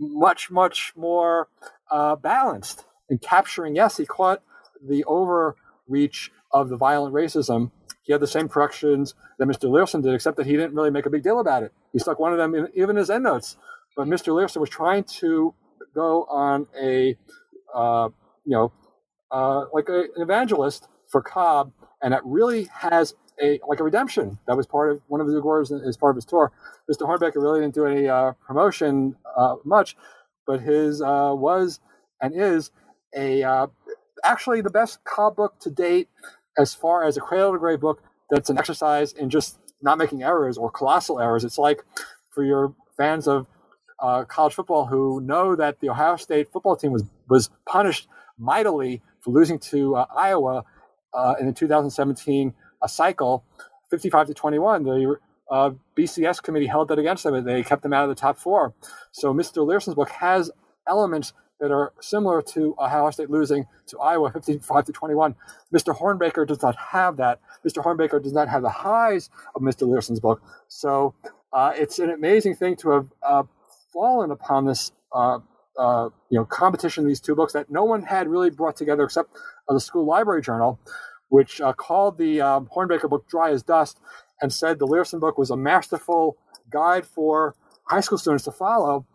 [0.01, 1.49] much, much more
[1.91, 3.77] uh, balanced in capturing.
[3.77, 4.43] Yes, he caught
[4.83, 7.71] the overreach of the violent racism.
[8.03, 9.71] He had the same corrections that Mr.
[9.71, 11.73] Leerhsen did, except that he didn't really make a big deal about it.
[11.93, 13.57] He stuck one of them in even his endnotes.
[13.97, 14.33] But Mr.
[14.33, 15.55] Leerhsen was trying to
[15.95, 17.17] go on a,
[17.75, 18.09] uh,
[18.45, 18.73] you know,
[19.31, 21.73] uh, like a, an evangelist for Cobb,
[22.03, 24.39] and that really has a like a redemption.
[24.47, 26.53] That was part of one of the tours as part of his tour.
[26.91, 27.07] Mr.
[27.07, 29.97] Hornbaker really didn't do any uh, promotion uh, much,
[30.47, 31.81] but his uh, was
[32.21, 32.71] and is
[33.17, 33.67] a uh,
[34.25, 36.09] actually the best Cobb book to date
[36.59, 40.23] as far as a cradle to grave book that's an exercise in just not making
[40.23, 41.45] errors or colossal errors.
[41.45, 41.83] It's like
[42.31, 43.47] for your fans of
[44.01, 48.09] uh, college football who know that the Ohio State football team was was punished
[48.39, 50.65] mightily for losing to uh, Iowa
[51.13, 53.45] uh, in the 2017 uh, cycle,
[53.91, 54.85] 55 to 21.
[54.85, 55.17] The
[55.51, 58.39] uh, BCS committee held that against them, and they kept them out of the top
[58.39, 58.75] four.
[59.13, 59.67] So Mr.
[59.67, 60.51] Leerhsen's book has
[60.89, 65.35] elements that are similar to Ohio State losing to Iowa 55 to 21.
[65.75, 65.97] Mr.
[65.97, 67.41] Hornbaker does not have that.
[67.67, 67.85] Mr.
[67.85, 69.87] Hornbaker does not have the highs of Mr.
[69.87, 70.43] Leerhsen's book.
[70.69, 71.15] So
[71.53, 73.43] uh, it's an amazing thing to have uh,
[73.93, 75.41] fallen upon this uh,
[75.79, 79.35] uh, you know competition these two books that no one had really brought together except
[79.69, 80.79] uh, the school library journal,
[81.29, 83.99] which uh, called the um, Hornbaker book "Dry as Dust"
[84.41, 86.37] and said the Leerhsen book was a masterful
[86.71, 89.07] guide for high school students to follow,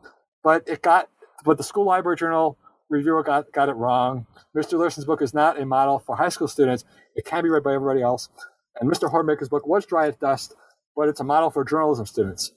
[0.43, 1.09] but it got
[1.43, 2.57] but the school library journal
[2.89, 4.25] reviewer got, got it wrong.
[4.55, 4.79] Mr.
[4.79, 6.85] Leerhsen's book is not a model for high school students.
[7.15, 8.29] It can be read by everybody else.
[8.79, 9.11] And Mr.
[9.11, 10.53] Hornbaker's book was dry as dust,
[10.95, 12.51] but it's a model for journalism students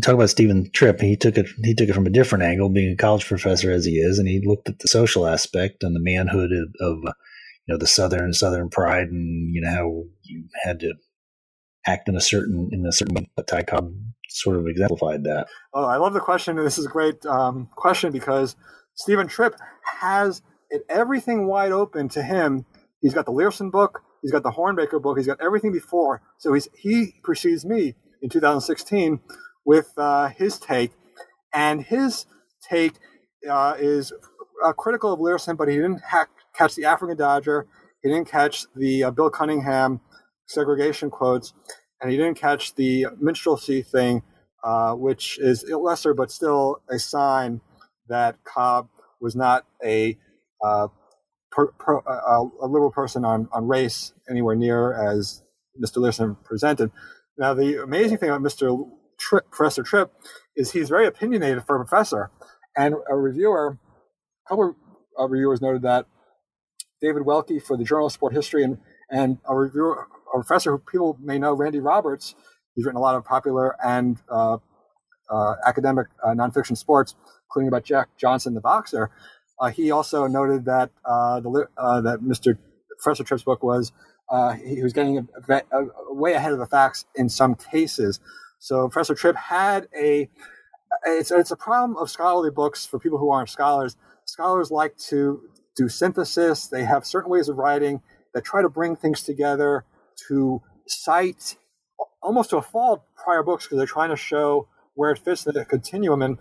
[0.00, 1.00] talk about Steven Tripp.
[1.00, 1.48] He took it.
[1.62, 4.28] He took it from a different angle, being a college professor as he is, and
[4.28, 8.32] he looked at the social aspect and the manhood of, of you know the Southern
[8.32, 10.94] Southern pride, and you know how you had to
[11.86, 13.30] act in a certain in a certain way.
[13.36, 13.92] But Ty Cobb
[14.28, 15.48] sort of exemplified that.
[15.72, 16.56] Oh, I love the question.
[16.56, 18.56] This is a great um, question because
[18.94, 19.54] Steven Tripp
[20.00, 22.66] has it, everything wide open to him.
[23.00, 24.02] He's got the Leerhsen book.
[24.22, 25.16] He's got the Hornbaker book.
[25.16, 26.22] He's got everything before.
[26.38, 29.20] So he's he precedes me in 2016
[29.64, 30.92] with uh, his take,
[31.54, 32.26] and his
[32.68, 32.94] take
[33.48, 34.12] uh, is
[34.64, 37.66] uh, critical of Leerhsen, but he didn't ha- catch the African Dodger,
[38.02, 40.00] he didn't catch the uh, Bill Cunningham
[40.48, 41.52] segregation quotes,
[42.00, 44.22] and he didn't catch the minstrelsy thing,
[44.64, 47.60] uh, which is lesser but still a sign
[48.08, 48.88] that Cobb
[49.20, 50.18] was not a
[50.64, 50.88] uh,
[51.56, 55.42] a liberal person on, on race anywhere near as
[55.82, 55.96] Mr.
[55.96, 56.90] Leerhsen presented.
[57.36, 58.88] Now, the amazing thing about Mr.
[59.18, 60.12] Tripp, Professor Tripp
[60.56, 62.30] is he's very opinionated for a professor.
[62.76, 63.78] And a reviewer,
[64.46, 64.76] a couple
[65.16, 66.06] of reviewers noted that
[67.00, 68.78] David Welke for the Journal of Sport History and,
[69.10, 72.34] and a reviewer, a professor who people may know, Randy Roberts,
[72.74, 74.58] he's written a lot of popular and uh,
[75.30, 77.14] uh, academic uh, nonfiction sports,
[77.48, 79.10] including about Jack Johnson, the boxer.
[79.60, 82.56] Uh, he also noted that uh, the uh, that Mr.
[83.02, 83.92] Professor Tripp's book was
[84.64, 88.20] he was getting a, a, a way ahead of the facts in some cases.
[88.58, 90.28] So Professor Tripp had a
[91.06, 93.96] it's it's a problem of scholarly books for people who aren't scholars.
[94.24, 95.42] Scholars like to
[95.76, 96.66] do synthesis.
[96.66, 98.02] They have certain ways of writing
[98.34, 99.84] that try to bring things together
[100.28, 101.56] to cite
[102.22, 105.54] almost to a fault prior books because they're trying to show where it fits in
[105.54, 106.22] the continuum.
[106.22, 106.38] And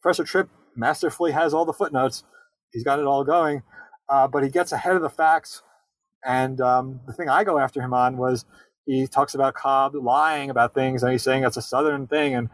[0.00, 2.22] Professor Tripp masterfully has all the footnotes.
[2.72, 3.62] He's got it all going,
[4.08, 5.62] uh, but he gets ahead of the facts.
[6.24, 8.44] And um, the thing I go after him on was
[8.84, 12.34] he talks about Cobb lying about things, and he's saying it's a Southern thing.
[12.34, 12.48] And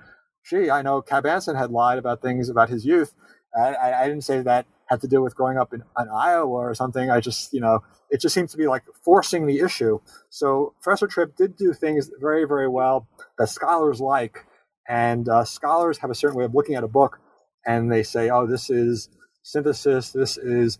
[0.48, 3.14] gee, I know Cap Anson had lied about things about his youth.
[3.56, 6.50] I, I, I didn't say that had to do with growing up in, in, Iowa
[6.50, 7.10] or something.
[7.10, 7.80] I just, you know,
[8.10, 9.98] it just seems to be like forcing the issue.
[10.28, 14.44] So Professor Tripp did do things very, very well that scholars like.
[14.86, 17.18] And uh, scholars have a certain way of looking at a book
[17.64, 19.08] and they say, oh, this is
[19.42, 20.78] synthesis, this is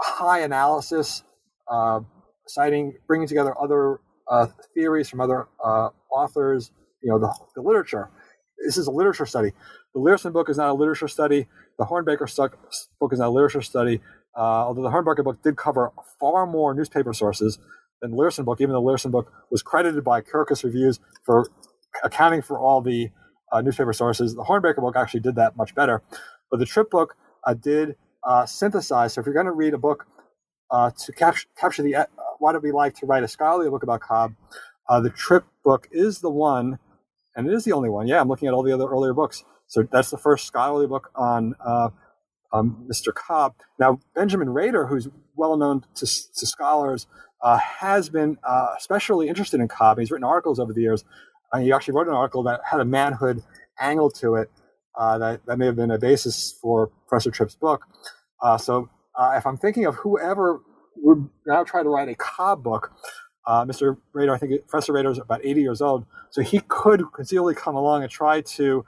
[0.00, 1.24] high analysis,
[1.68, 2.00] uh,
[2.46, 3.98] citing, bringing together other
[4.30, 6.70] uh, theories from other uh, authors,
[7.02, 8.10] you know, the, the, literature.
[8.64, 9.52] This is a literature study.
[9.94, 11.48] The Leerhsen book is not a literature study.
[11.78, 12.28] The Hornbaker
[13.00, 14.00] book is not a literature study.
[14.36, 17.58] Uh, although the Hornbaker book did cover far more newspaper sources
[18.02, 21.48] than the Leerhsen book, even though the Leerhsen book was credited by Kirkus Reviews for
[22.02, 23.10] accounting for all the
[23.52, 24.34] uh, newspaper sources.
[24.34, 26.02] The Hornbaker book actually did that much better.
[26.50, 27.16] But the Tripp book
[27.46, 29.14] uh, did uh, synthesize.
[29.14, 30.06] So if you're going to read a book
[30.72, 32.08] to cap- capture the
[32.38, 34.34] what it'd be like to write a scholarly book about Cobb.
[34.88, 36.78] Uh, the Tripp book is the one,
[37.36, 38.06] and it is the only one.
[38.06, 39.44] Yeah, I'm looking at all the other earlier books.
[39.66, 41.90] So that's the first scholarly book on uh,
[42.52, 43.12] um, Mr.
[43.12, 43.54] Cobb.
[43.78, 47.06] Now, Benjamin Rader, who's well known to, to scholars,
[47.42, 49.98] uh, has been uh, especially interested in Cobb.
[49.98, 51.04] He's written articles over the years.
[51.52, 53.42] Uh, he actually wrote an article that had a manhood
[53.80, 54.50] angle to it
[54.98, 57.82] uh, that, that may have been a basis for Professor Tripp's book.
[58.58, 58.88] so
[59.18, 60.60] if I'm thinking of whoever
[60.96, 62.92] would now try to write a Cobb book.
[63.46, 63.98] Uh, Mr.
[64.12, 67.74] Rader, I think Professor Rader is about 80 years old, so he could conceivably come
[67.74, 68.84] along and try to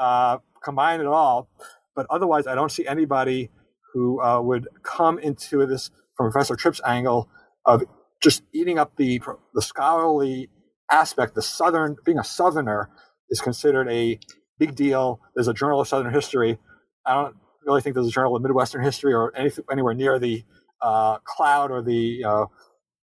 [0.00, 1.50] uh, combine it all.
[1.96, 3.50] But otherwise, I don't see anybody
[3.94, 7.30] who uh, would come into this from Professor Tripp's angle
[7.66, 7.84] of
[8.22, 9.22] just eating up the
[9.54, 10.50] the scholarly
[10.92, 11.36] aspect.
[11.36, 12.90] The Southern being a Southerner
[13.30, 14.20] is considered a
[14.60, 15.20] big deal.
[15.36, 16.58] There's a journal of Southern history.
[17.06, 17.36] I don't
[17.66, 20.44] really think there's a journal of Midwestern history or anything anywhere near the
[20.82, 22.46] uh, cloud or the uh,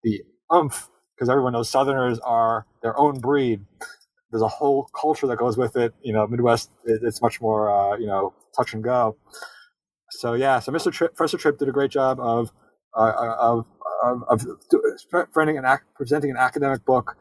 [0.05, 3.63] the umph because everyone knows Southerners are their own breed.
[4.31, 5.95] There's a whole culture that goes with it.
[6.03, 9.17] You know, Midwest it's much more uh, you know touch and go.
[10.11, 10.93] So yeah, so Mr.
[10.93, 12.51] Tripp, Professor Tripp did a great job of
[12.97, 13.67] uh, of,
[14.03, 14.47] of, of
[15.33, 17.17] presenting an, presenting an academic book,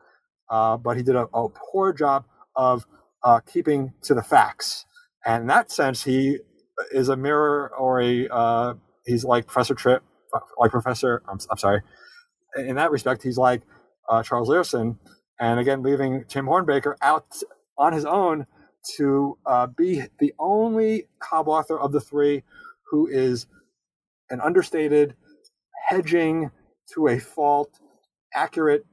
[0.49, 2.25] uh, but he did a, a, poor job
[2.55, 2.85] of
[3.23, 4.85] uh, keeping to the facts.
[5.25, 6.39] And in that sense, he
[6.91, 8.73] is a mirror or a uh,
[9.05, 10.03] he's like Professor Tripp,
[10.57, 11.21] like Professor.
[11.27, 11.81] I'm, I'm sorry.
[12.55, 13.63] In that respect, he's like
[14.09, 14.97] uh, Charles Leerhsen,
[15.39, 17.27] and again, leaving Tim Hornbaker out
[17.77, 18.45] on his own
[18.97, 22.43] to uh, be the only Cobb author of the three
[22.89, 23.47] who is
[24.29, 25.15] an understated,
[25.87, 26.51] hedging
[26.93, 27.79] to a fault,
[28.33, 28.85] accurate,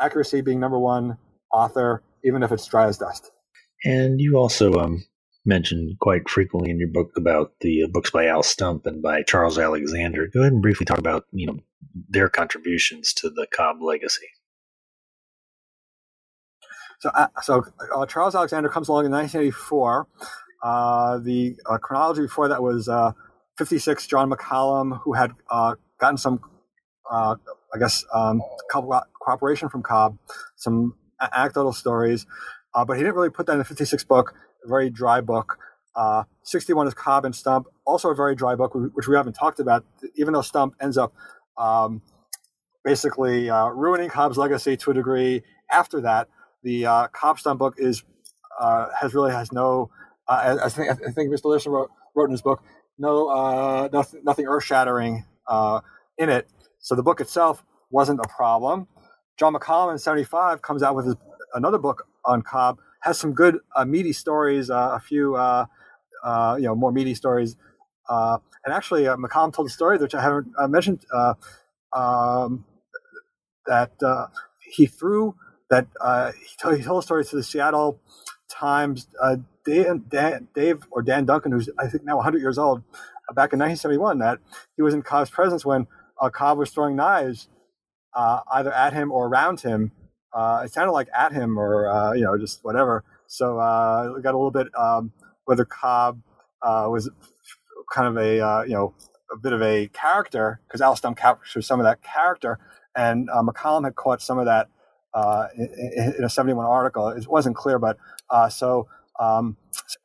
[0.00, 1.16] accuracy being number one
[1.52, 3.30] author, even if it's dry as dust.
[3.84, 5.04] And you also um,
[5.46, 9.22] mentioned quite frequently in your book about the uh, books by Al Stump and by
[9.22, 10.28] Charles Alexander.
[10.32, 11.58] Go ahead and briefly talk about you know
[12.08, 14.26] their contributions to the Cobb legacy.
[17.00, 20.08] So, uh, so uh, Charles Alexander comes along in 1984.
[20.62, 23.12] Uh, the uh, chronology before that was uh,
[23.56, 26.40] 56, John McCallum, who had uh, gotten some,
[27.10, 27.36] I
[27.78, 30.18] guess, um, cooperation from Cobb,
[30.56, 32.26] some anecdotal stories,
[32.74, 34.34] but he didn't really put that in the 56 book,
[34.64, 35.58] a very dry book.
[36.42, 39.84] 61 is Cobb and Stump, also a very dry book, which we haven't talked about,
[40.16, 41.12] even though Stump ends up
[41.56, 42.02] um,
[42.84, 46.28] basically ruining Cobb's legacy to a degree after that.
[46.62, 48.02] The Cobb Stump book is
[48.60, 49.90] has really has no
[50.28, 51.44] uh, I, think, I think Mr.
[51.44, 52.62] Leerhsen wrote, wrote in his book,
[52.98, 55.80] no, uh, nothing, nothing earth shattering uh,
[56.18, 56.48] in it.
[56.80, 58.88] So the book itself wasn't a problem.
[59.38, 61.16] John McCallum in 75 comes out with his,
[61.54, 65.64] another book on Cobb, has some good uh, meaty stories, uh, a few, uh,
[66.58, 67.56] you know, more meaty stories.
[68.08, 68.40] and
[68.74, 71.04] actually, McCallum told a story, which I haven't mentioned,
[71.94, 72.66] um,
[73.66, 73.92] that
[74.60, 75.36] he threw,
[75.70, 75.86] that
[76.34, 78.00] he told, he, told, story to the Seattle
[78.50, 79.06] Times
[79.68, 82.82] Dan, Dan, Dave or Dan Duncan, who's I think now 100 years old,
[83.28, 84.38] uh, back in 1971, that
[84.76, 85.86] he was in Cobb's presence when
[86.20, 87.48] uh, Cobb was throwing knives
[88.14, 89.92] uh, either at him or around him.
[90.32, 93.04] Uh, it sounded like at him or uh, you know just whatever.
[93.26, 95.12] So uh, we got a little bit um,
[95.44, 96.20] whether Cobb
[96.62, 97.10] was
[97.92, 98.94] kind of a you know
[99.32, 102.58] a bit of a character because Al Stump captures some of that character,
[102.96, 104.68] and McCallum had caught some of that
[105.56, 107.08] in, in, a 71 article.
[107.08, 107.98] It wasn't clear, but
[108.50, 108.88] so
[109.18, 109.56] um,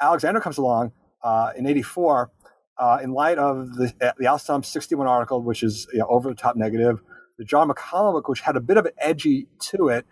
[0.01, 0.91] Alexander comes along
[1.23, 2.31] uh, in '84
[2.77, 6.29] uh, in light of the, the Al Stump 61 article, which is you know, over
[6.29, 7.01] the top negative,
[7.37, 10.05] the John McCallum book, which had a bit of an edgy to it,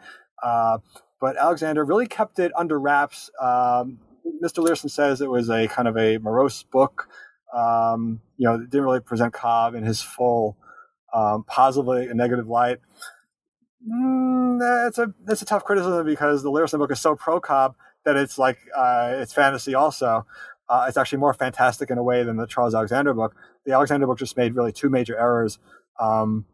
[0.44, 0.78] uh,
[1.20, 3.30] but Alexander really kept it under wraps.
[3.40, 4.00] Um,
[4.44, 4.64] Mr.
[4.64, 7.08] Leerhsen says it was a kind of a morose book.
[7.54, 10.58] Um, you know, didn't really present Cobb in his full
[11.14, 12.80] um, positively and negative light.
[13.90, 17.76] Mm, that's a that's a tough criticism because the Leerhsen book is so pro Cobb
[18.06, 20.26] that it's like uh, it's fantasy also.
[20.70, 23.36] Uh, it's actually more fantastic in a way than the Charles Alexander book.
[23.66, 25.60] The Alexander book just made really two major errors,
[26.00, 26.46] um,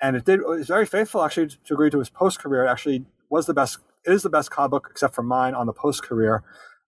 [0.00, 0.40] and it did.
[0.40, 2.66] It was very faithful actually to agree to his post career.
[2.66, 3.78] It actually was the best.
[4.06, 6.44] It is the best Cobb book except for mine on the post career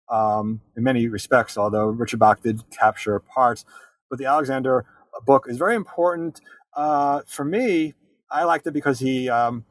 [0.10, 1.58] um, in many respects.
[1.58, 3.64] Although Richard Bak did capture parts,
[4.10, 4.86] but the Alexander
[5.26, 6.42] book is very important
[6.76, 7.94] uh, for me.
[8.30, 9.30] I liked it because he.
[9.30, 9.64] Um,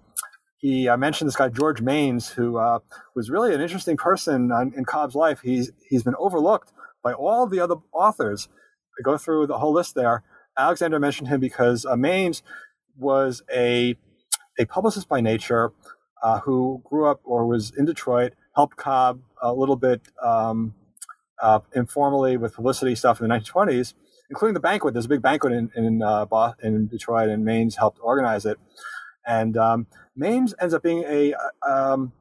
[0.64, 2.78] he uh, mentioned this guy George Maynes, who uh,
[3.14, 5.40] was really an interesting person on, in Cobb's life.
[5.42, 8.48] He's he's been overlooked by all the other authors.
[8.98, 10.22] I go through the whole list there.
[10.56, 12.40] Alexander mentioned him because uh, Maynes
[12.96, 13.96] was a
[14.58, 15.72] a publicist by nature
[16.22, 20.72] uh, who grew up or was in Detroit, helped Cobb a little bit um,
[21.74, 23.92] informally with publicity stuff in the 1920s,
[24.30, 24.94] including the banquet.
[24.94, 26.24] There's a big banquet in in, uh,
[26.62, 28.56] in Detroit, and Maynes helped organize it.
[29.26, 29.86] And um,
[30.18, 31.34] Maynes ends up being a,
[31.66, 32.12] um,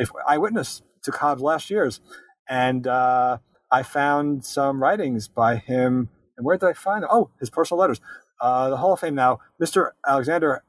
[0.00, 2.00] a eyewitness to Cobb's last years,
[2.48, 3.38] and uh,
[3.70, 6.08] I found some writings by him.
[6.36, 7.10] And where did I find them?
[7.12, 8.00] Oh, his personal letters.
[8.40, 9.40] Uh, the Hall of Fame now.
[9.60, 9.90] Mr.
[10.06, 10.62] Alexander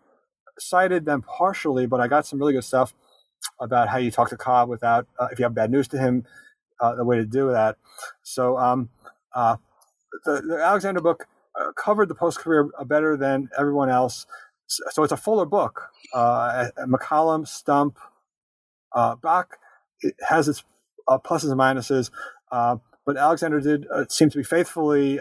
[0.57, 2.93] cited them partially, but I got some really good stuff
[3.59, 6.25] about how you talk to Cobb without, uh, if you have bad news to him,
[6.79, 7.77] uh, the way to do that.
[8.23, 8.89] So um,
[9.33, 9.57] uh,
[10.25, 11.27] the, the, Alexander book
[11.59, 14.25] uh, covered the post career better than everyone else.
[14.69, 15.89] So, it's a fuller book.
[16.13, 17.97] Uh, McCallum, Stump,
[18.93, 19.57] uh, Bak
[20.01, 20.63] it has its
[21.07, 22.11] uh, pluses and minuses,
[22.51, 25.19] uh, but Alexander did uh, seem to be faithfully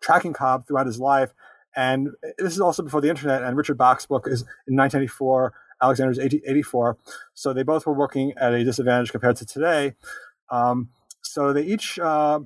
[0.00, 1.32] tracking Cobb throughout his life.
[1.74, 3.42] And this is also before the internet.
[3.42, 5.52] And Richard Bak's book is in 1984.
[5.82, 6.98] Alexander's 84.
[7.34, 9.94] So they both were working at a disadvantage compared to today.
[10.50, 10.90] Um,
[11.22, 12.40] so they each uh,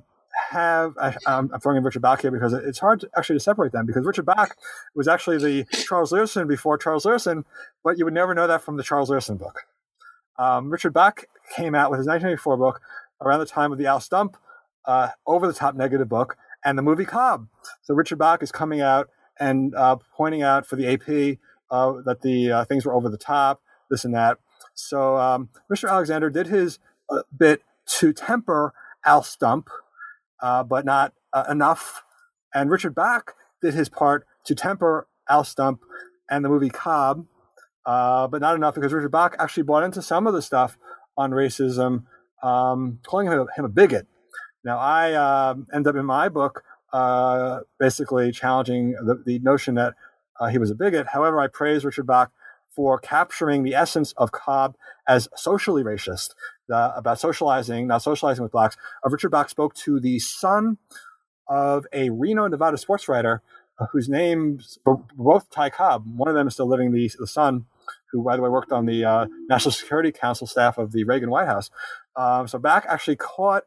[0.49, 3.71] have, I, am throwing in Richard Bak here because it's hard to, actually to separate
[3.71, 4.57] them because Richard Bak
[4.93, 7.43] was actually the Charles Leerhsen before Charles Leerhsen,
[7.83, 9.65] but you would never know that from the Charles Leerhsen book.
[10.37, 12.81] Um, Richard Bak came out with his 1984 book
[13.21, 14.37] around the time of the Al Stump
[14.85, 17.47] uh, over the top negative book and the movie Cobb.
[17.83, 19.09] So Richard Bak is coming out
[19.39, 21.37] and uh, pointing out for the AP
[21.69, 24.39] uh, that the uh, things were over the top, this and that.
[24.73, 25.89] So um, Mr.
[25.89, 26.79] Alexander did his
[27.09, 27.61] uh, bit
[27.99, 28.73] to temper
[29.05, 29.69] Al Stump,
[30.41, 32.03] uh, but not uh, enough.
[32.53, 35.81] And Richard Bak did his part to temper Al Stump
[36.29, 37.25] and the movie Cobb,
[37.85, 40.77] uh, but not enough because Richard Bak actually bought into some of the stuff
[41.17, 42.03] on racism,
[42.43, 44.07] um, calling him a, him a, bigot.
[44.63, 49.93] Now, I uh, end up in my book uh, basically challenging the, the notion that
[50.39, 51.07] uh, he was a bigot.
[51.07, 52.31] However, I praise Richard Bak
[52.75, 54.75] for capturing the essence of Cobb
[55.07, 56.31] as socially racist,
[56.71, 58.75] uh, about socializing, not socializing with blacks.
[59.05, 60.77] Uh, Richard Bak spoke to the son
[61.47, 63.41] of a Reno, Nevada sports writer
[63.79, 66.05] uh, whose names both Ty Cobb.
[66.17, 67.65] One of them is still living, the, the son,
[68.11, 71.29] who, by the way, worked on the uh, National Security Council staff of the Reagan
[71.29, 71.69] White House.
[72.15, 73.63] Um, so Bak actually caught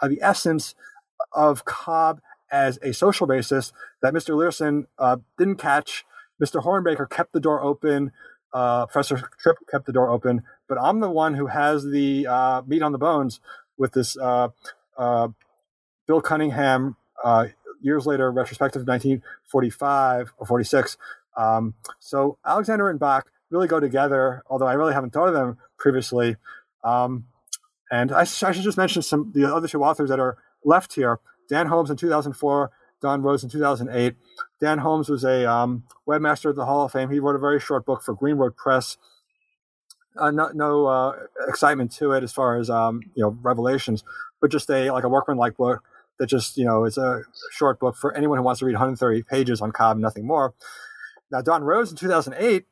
[0.00, 0.74] uh, the essence
[1.32, 4.34] of Cobb as a social racist that Mr.
[4.34, 6.04] Leerhsen uh, didn't catch.
[6.42, 6.62] Mr.
[6.62, 8.10] Hornbaker kept the door open
[8.52, 12.62] uh, Professor Tripp kept the door open, but I'm the one who has the uh,
[12.66, 13.40] meat on the bones
[13.78, 14.48] with this uh,
[14.96, 15.28] uh
[16.06, 17.46] Bill Cunningham uh,
[17.80, 20.96] years later retrospective 1945 or 46.
[21.36, 25.58] Um, so Alexander and Bak really go together, although I really haven't thought of them
[25.78, 26.36] previously.
[26.84, 27.26] Um,
[27.90, 31.20] and I, I, should just mention some the other two authors that are left here.
[31.48, 32.70] Dan Holmes in 2004
[33.02, 34.14] Don Rhodes in 2008.
[34.60, 37.10] Dan Holmes was a um, webmaster of the Hall of Fame.
[37.10, 38.96] He wrote a very short book for Greenwood Press.
[40.16, 41.12] Uh, no, no uh,
[41.48, 44.04] excitement to it as far as um, you know revelations,
[44.40, 45.82] but just a like a workman-like book
[46.18, 49.22] that just you know is a short book for anyone who wants to read 130
[49.24, 50.54] pages on Cobb, and nothing more.
[51.30, 52.66] Now, Don Rhodes in 2008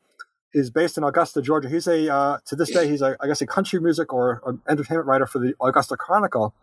[0.52, 1.70] is based in Augusta, Georgia.
[1.70, 4.58] He's a uh, to this day he's a I guess a country music or, or
[4.68, 6.54] entertainment writer for the Augusta Chronicle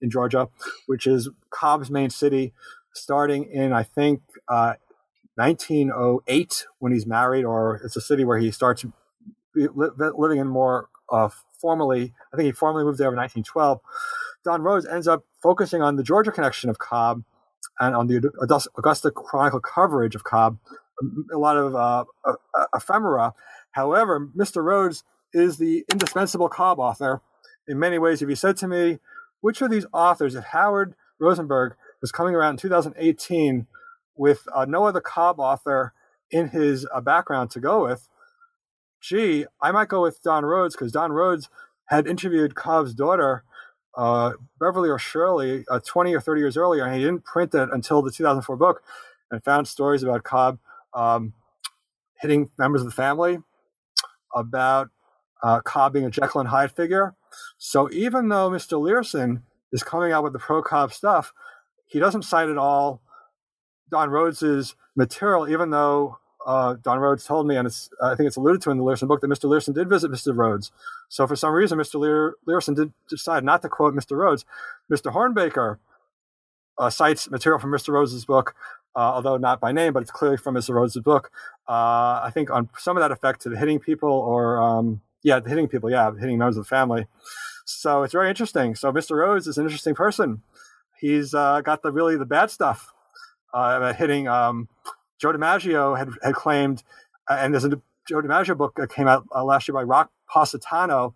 [0.00, 0.48] in Georgia,
[0.86, 2.52] which is Cobb's main city
[2.94, 4.74] starting in I think uh,
[5.36, 8.84] 1908 when he's married, or it's a city where he starts
[9.54, 11.28] living in more uh,
[11.60, 12.14] formally.
[12.32, 13.80] I think he formally moved there in 1912.
[14.44, 17.24] Don Rhodes ends up focusing on the Georgia connection of Cobb
[17.80, 18.30] and on the
[18.78, 20.58] Augusta Chronicle coverage of Cobb,
[21.32, 22.04] a lot of uh,
[22.74, 23.34] ephemera.
[23.72, 24.62] However, Mr.
[24.62, 27.20] Rhodes is the indispensable Cobb author.
[27.66, 28.98] In many ways, if you said to me,
[29.40, 33.66] which of these authors, if Howard Rosenberg was coming around in 2018
[34.16, 35.92] with uh, no other Cobb author
[36.30, 38.08] in his uh, background to go with,
[39.00, 41.48] gee, I might go with Don Rhodes because Don Rhodes
[41.86, 43.44] had interviewed Cobb's daughter,
[43.96, 47.68] uh, Beverly or Shirley, uh, 20 or 30 years earlier, and he didn't print it
[47.70, 48.82] until the 2004 book
[49.30, 50.58] and found stories about Cobb
[50.94, 51.34] um,
[52.20, 53.38] hitting members of the family,
[54.34, 54.88] about
[55.42, 57.14] uh, Cobb being a Jekyll and Hyde figure.
[57.58, 58.80] So even though Mr.
[58.80, 59.42] Leerhsen
[59.72, 61.32] is coming out with the pro Cobb stuff,
[61.94, 63.00] he doesn't cite at all
[63.88, 67.68] Don Rhodes's material, even though uh, Don Rhodes told me, and
[68.02, 69.44] I think it's alluded to in the Leerhsen book, that Mr.
[69.44, 70.36] Leerhsen did visit Mr.
[70.36, 70.72] Rhodes.
[71.08, 72.00] So for some reason, Mr.
[72.00, 74.16] Lear, Leerhsen did decide not to quote Mr.
[74.16, 74.44] Rhodes.
[74.92, 75.14] Mr.
[75.14, 75.78] Hornbaker
[76.78, 77.90] uh, cites material from Mr.
[77.90, 78.56] Rhodes's book,
[78.96, 80.74] uh, although not by name, but it's clearly from Mr.
[80.74, 81.30] Rhodes's book.
[81.68, 85.38] Uh, I think on some of that effect to the hitting people, or um, yeah,
[85.38, 87.06] the hitting people, yeah, hitting members of the family.
[87.64, 88.74] So it's very interesting.
[88.74, 89.16] So Mr.
[89.16, 90.42] Rhodes is an interesting person
[91.04, 92.92] he's uh, got the really the bad stuff
[93.52, 94.26] uh, hitting.
[94.26, 94.68] Um,
[95.20, 96.82] Joe DiMaggio had had claimed,
[97.28, 100.10] uh, and there's a Joe DiMaggio book that came out uh, last year by Rock
[100.28, 101.14] Positano,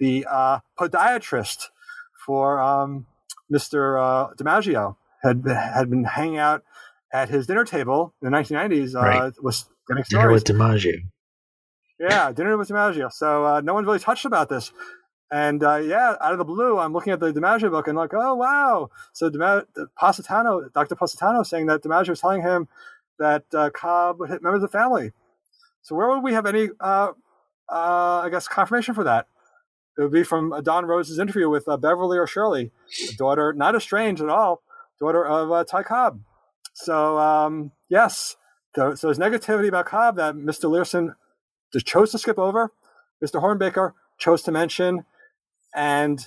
[0.00, 1.66] the uh, podiatrist
[2.26, 3.06] for um,
[3.52, 4.00] Mr.
[4.00, 6.64] Uh, DiMaggio, had had been hanging out
[7.12, 8.94] at his dinner table in the 1990s.
[8.94, 9.32] Right.
[9.40, 10.08] Was stories.
[10.08, 10.96] Dinner with DiMaggio.
[12.00, 13.12] Yeah, dinner with DiMaggio.
[13.12, 14.72] So no one's really touched about this.
[15.30, 18.14] And uh, yeah, out of the blue, I'm looking at the DiMaggio book and like,
[18.14, 18.90] oh wow!
[19.12, 20.94] So DiMaggio, Positano, Dr.
[20.94, 22.68] Positano, saying that DiMaggio was telling him
[23.18, 25.12] that uh, Cobb would hit members of the family.
[25.82, 27.12] So where would we have any, uh,
[27.68, 29.26] uh, I guess, confirmation for that?
[29.98, 32.70] It would be from Don Rhodes's interview with uh, Beverly or Shirley,
[33.16, 34.62] daughter, not estranged at all,
[35.00, 36.20] daughter of uh, Ty Cobb.
[36.72, 38.36] So um, yes,
[38.74, 40.70] so, so there's negativity about Cobb that Mr.
[40.70, 41.14] Leerhsen
[41.72, 42.72] just chose to skip over.
[43.22, 43.42] Mr.
[43.42, 45.04] Hornbaker chose to mention,
[45.74, 46.26] and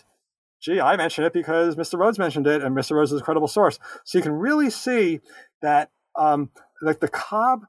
[0.62, 1.98] gee, I mentioned it because Mr.
[1.98, 2.92] Rhodes mentioned it, and Mr.
[2.96, 3.80] Rhodes is a credible source.
[4.06, 5.22] So you can really see
[5.62, 7.62] that, um, like the Cobb,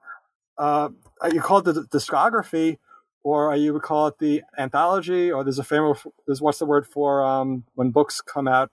[0.58, 0.90] uh,
[1.32, 2.78] you call it the discography,
[3.24, 6.86] or you would call it the anthology, or there's a famous, there's what's the word
[6.86, 8.70] for um, when books come out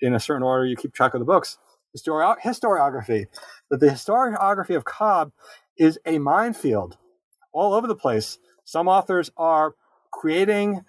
[0.00, 1.58] in a certain order, you keep track of the books.
[1.96, 3.26] Histori- historiography.
[3.70, 5.32] That the historiography of Cobb
[5.78, 6.98] is a minefield
[7.52, 8.38] all over the place.
[8.64, 9.74] Some authors are
[10.10, 10.84] creating,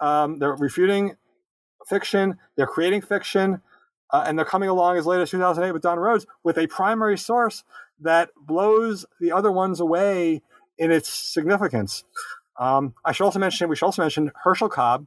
[0.00, 1.16] um, they're refuting
[1.86, 3.60] fiction, they're creating fiction,
[4.12, 7.18] uh, and they're coming along as late as 2008 with Don Rhodes with a primary
[7.18, 7.64] source
[8.00, 10.42] that blows the other ones away
[10.78, 12.04] in its significance.
[12.58, 15.06] Um, I should also mention, we should also mention Herschel Cobb,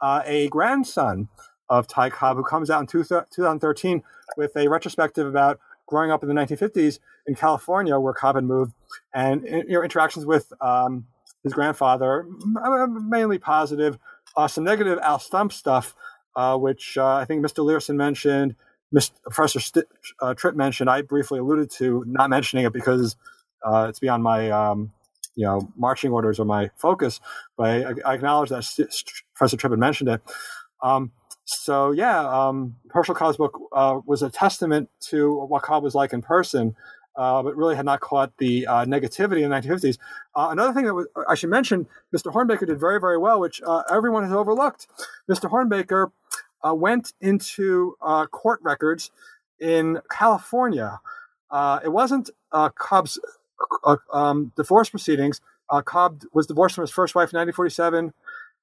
[0.00, 1.28] uh, a grandson
[1.68, 4.02] of Ty Cobb, who comes out in two, 2013
[4.36, 8.72] with a retrospective about growing up in the 1950s in California, where Cobb had moved,
[9.14, 11.06] and you know, interactions with um,
[11.42, 13.98] his grandfather, mainly positive,
[14.36, 15.94] uh, some negative Al Stump stuff,
[16.36, 17.64] uh, which uh, I think Mr.
[17.64, 18.54] Leerhsen mentioned,
[18.94, 19.12] Mr.
[19.24, 19.86] Professor St-
[20.20, 20.90] uh, Tripp mentioned.
[20.90, 23.16] I briefly alluded to not mentioning it because
[23.64, 24.92] uh, it's beyond my um,
[25.34, 27.20] you know marching orders or my focus,
[27.56, 28.90] but I, I acknowledge that St-
[29.34, 30.22] Professor Tripp had mentioned it.
[30.82, 31.12] Um,
[31.44, 36.20] so yeah, um, Herschel Cobb's book was a testament to what Cobb was like in
[36.22, 36.74] person,
[37.16, 39.98] uh, but really had not caught the uh, negativity in the 1950s.
[40.34, 42.32] Uh, another thing that was, I should mention, Mr.
[42.32, 44.86] Hornbaker did very, very well, which uh, everyone has overlooked.
[45.30, 45.50] Mr.
[45.50, 46.10] Hornbaker
[46.66, 47.96] uh, went into
[48.30, 49.10] court records
[49.60, 51.00] in California.
[51.52, 53.18] it wasn't Cobb's
[54.12, 55.40] um, divorce proceedings.
[55.84, 58.12] Cobb was divorced from his first wife in 1947.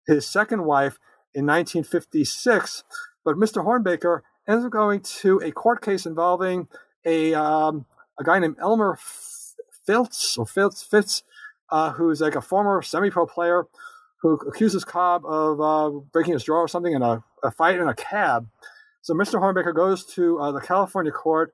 [0.05, 0.99] His second wife
[1.33, 2.83] in 1956.
[3.23, 3.65] But Mr.
[3.65, 6.67] Hornbaker ends up going to a court case involving
[7.05, 7.85] a um,
[8.19, 8.97] a guy named Elmer
[9.87, 11.23] Filtz or Filtz Fitz,
[11.69, 13.65] uh, who's like a former semi-pro player
[14.21, 17.87] who accuses Cobb of uh, breaking his jaw or something in a, a, fight in
[17.87, 18.47] a cab.
[19.01, 19.41] So Mr.
[19.41, 21.53] Hornbaker goes to uh, the California court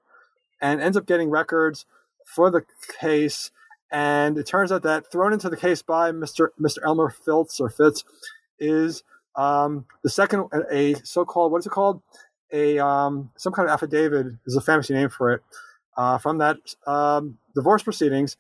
[0.62, 1.86] and ends up getting records
[2.26, 2.62] for the
[2.99, 3.49] case.
[3.91, 6.49] And it turns out that thrown into the case by Mr.
[6.62, 6.78] Mr.
[6.86, 8.03] Elmer Filtz or Fitz
[8.60, 9.03] is
[9.36, 12.03] um, the second, a so-called what is it called?
[12.51, 15.41] A um, some kind of affidavit is a fancy name for it
[15.98, 18.38] uh, from that um, divorce proceedings,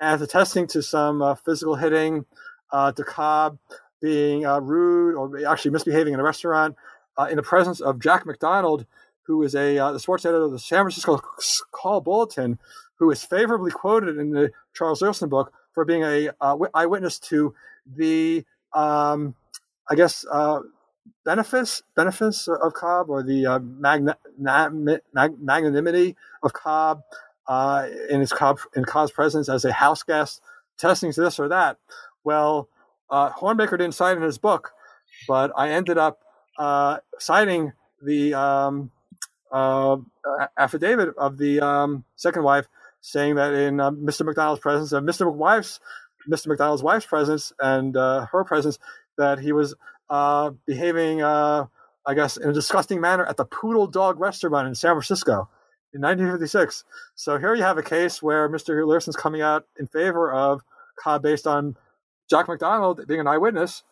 [0.00, 2.24] as attesting to some uh, physical hitting,
[2.72, 3.58] uh, to Cobb
[4.00, 6.76] being uh, rude or actually misbehaving in a restaurant
[7.18, 8.86] uh, in the presence of Jack McDonald,
[9.22, 11.20] who is a uh, the sports editor of the San Francisco
[11.72, 12.58] Call Bulletin,
[12.96, 16.30] who is favorably quoted in the Charles Leerhsen book for being a
[16.74, 17.54] eyewitness to
[17.86, 19.34] the um,
[19.90, 20.24] I guess,
[21.24, 24.72] benefits benefits of Cobb or the uh, magna, mag,
[25.12, 27.02] magnanimity of Cobb
[27.46, 30.42] uh, in his Cobb in Cobb's presence as a house guest,
[30.78, 31.78] testing this or that.
[32.24, 32.68] Well,
[33.08, 34.72] uh, Hornbaker didn't cite in his book,
[35.26, 36.20] but I ended up
[36.58, 37.72] uh, citing
[38.02, 38.90] the um,
[39.50, 39.96] uh,
[40.56, 42.66] affidavit of the um, second wife,
[43.00, 44.24] saying that in uh, Mr.
[44.24, 45.30] McDonald's presence and Mr.
[45.30, 45.80] McWife's
[46.28, 46.48] Mr.
[46.48, 48.78] McDonald's wife's presence and uh, her presence,
[49.16, 49.74] that he was
[50.10, 51.66] uh, behaving, uh,
[52.06, 55.48] I guess, in a disgusting manner at the Poodle Dog restaurant in San Francisco
[55.94, 56.84] in 1956.
[57.14, 58.84] So here you have a case where Mr.
[58.84, 60.62] Leerhsen's coming out in favor of
[60.98, 61.76] Cobb based on
[62.28, 63.82] Jack McDonald being an eyewitness.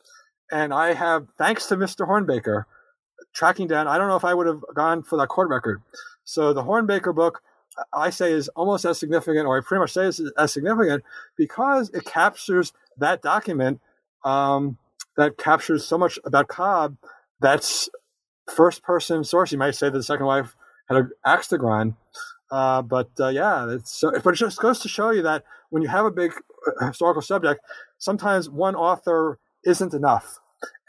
[0.50, 2.06] And I have, thanks to Mr.
[2.08, 2.64] Hornbaker,
[3.34, 5.82] tracking down, I don't know if I would have gone for that court record.
[6.24, 7.42] So the Hornbaker book,
[7.92, 11.04] I say, is almost as significant, or I pretty much say is as significant
[11.36, 13.80] because it captures that document
[14.24, 14.78] um,
[15.18, 16.96] that captures so much about Cobb
[17.40, 17.90] that's
[18.50, 19.52] first person source.
[19.52, 20.56] You might say that the second wife
[20.88, 21.94] had an axe to grind.
[22.50, 25.82] Uh, but uh, yeah, it's so, but it just goes to show you that when
[25.82, 26.32] you have a big
[26.80, 27.60] uh, historical subject,
[27.98, 30.38] sometimes one author isn't enough.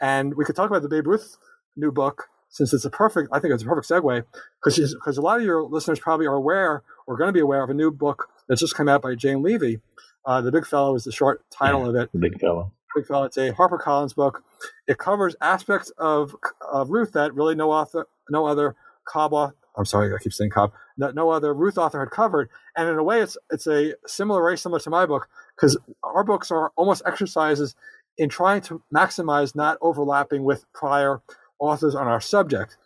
[0.00, 1.36] And we could talk about the Babe Ruth
[1.76, 4.24] new book since it's a perfect, I think it's a perfect segue
[4.62, 7.62] because because a lot of your listeners probably are aware or going to be aware
[7.62, 9.80] of a new book that's just come out by Jane Leavy.
[10.24, 12.12] Uh, the Big Fellow is the short title yeah, of it.
[12.12, 12.72] The Big Fellow.
[12.96, 14.42] It's a HarperCollins book.
[14.86, 20.12] It covers aspects of, of Ruth that really no author, no other Cobb I'm sorry,
[20.12, 22.50] I keep saying Cobb, that no other Ruth author had covered.
[22.76, 26.24] And in a way, it's it's a similar, very similar to my book, because our
[26.24, 27.74] books are almost exercises
[28.18, 31.22] in trying to maximize not overlapping with prior
[31.58, 32.76] authors on our subject.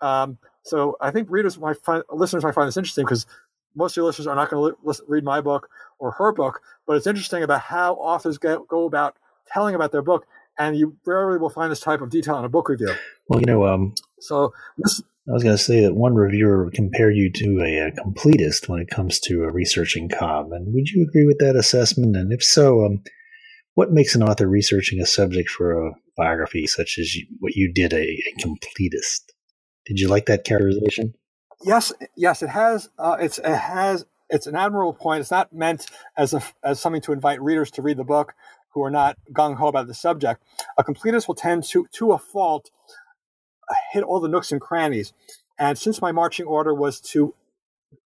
[0.00, 3.26] Um, so I think readers might find, listeners might find this interesting because
[3.74, 6.96] most of your listeners are not going to read my book or her book, but
[6.96, 9.16] it's interesting about how authors get, go about
[9.52, 10.26] telling about their book,
[10.58, 12.94] and you rarely will find this type of detail in a book review.
[13.28, 17.16] Well, you know, um, so this, I was going to say that one reviewer compared
[17.16, 20.52] you to a, a, completist when it comes to uh, researching Cobb.
[20.52, 22.16] And would you agree with that assessment?
[22.16, 23.02] And if so, um,
[23.74, 27.72] what makes an author researching a subject for a biography such as you, what you
[27.72, 29.20] did a, a, completist?
[29.86, 31.14] Did you like that characterization?
[31.62, 32.88] Yes, yes, it has.
[32.98, 34.06] Uh, it's it has.
[34.30, 35.20] It's an admirable point.
[35.20, 35.86] It's not meant
[36.16, 38.34] as a, as something to invite readers to read the book
[38.70, 40.42] who are not gung ho about the subject.
[40.78, 42.70] A completist will tend to, to a fault,
[43.92, 45.12] hit all the nooks and crannies.
[45.58, 47.34] And since my marching order was to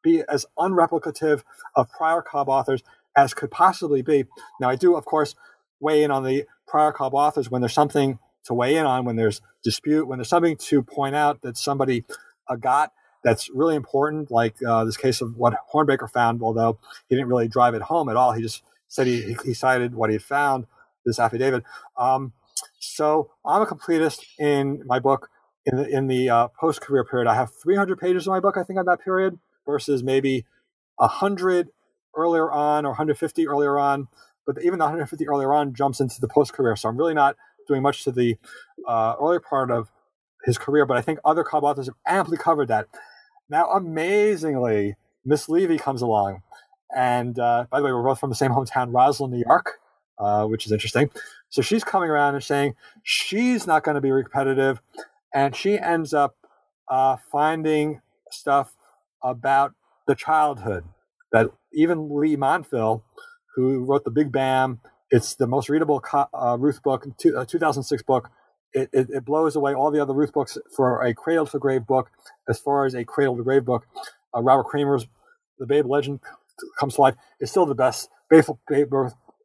[0.03, 1.43] be as unreplicative
[1.77, 2.83] of prior Cobb authors
[3.17, 4.25] as could possibly be,
[4.61, 5.35] now I do, of course,
[5.81, 9.17] weigh in on the prior Cobb authors when there's something to weigh in on, when
[9.17, 12.05] there's dispute, when there's something to point out that somebody
[12.49, 12.93] uh, got
[13.23, 17.49] that's really important, like uh, this case of what Hornbaker found, although he didn't really
[17.49, 18.33] drive it home at all.
[18.33, 18.63] He just
[18.95, 20.67] said he, he cited what he had found,
[21.05, 21.65] this affidavit.
[21.99, 22.33] Um,
[22.79, 25.31] so I'm a completist in my book
[25.67, 27.27] in the in the uh, post career period.
[27.29, 30.47] I have 300 pages in my book, I think, on that period versus maybe
[30.97, 31.71] 100
[32.17, 34.07] earlier on or 150 earlier on.
[34.47, 36.77] But even the 150 earlier on jumps into the post career.
[36.77, 37.35] So I'm really not
[37.67, 38.37] doing much to the
[38.87, 39.91] uh, earlier part of
[40.45, 40.87] his career.
[40.87, 42.87] But I think other Cobb authors have amply covered that.
[43.51, 46.43] Now, amazingly, Miss Leavy comes along.
[46.95, 49.81] And uh, by the way, we're both from the same hometown, Roslyn, New York,
[50.19, 51.11] uh, which is interesting.
[51.49, 54.81] So she's coming around and saying she's not going to be repetitive
[55.35, 56.37] and she ends up
[56.89, 58.75] uh, finding stuff
[59.23, 59.75] about
[60.07, 60.85] the childhood
[61.33, 63.03] that even Leigh Montville,
[63.57, 64.81] who wrote the Big Bam,
[65.11, 68.31] it's the most readable uh, Ruth book, two, uh, 2006 book.
[68.73, 71.87] It, it, it, blows away all the other Ruth books for a cradle to grave
[71.87, 72.11] book.
[72.49, 73.87] As far as a cradle to grave book,
[74.37, 75.07] uh, Robert Creamer's
[75.59, 76.21] The Babe Legend
[76.79, 78.49] comes to life is still the best Ruth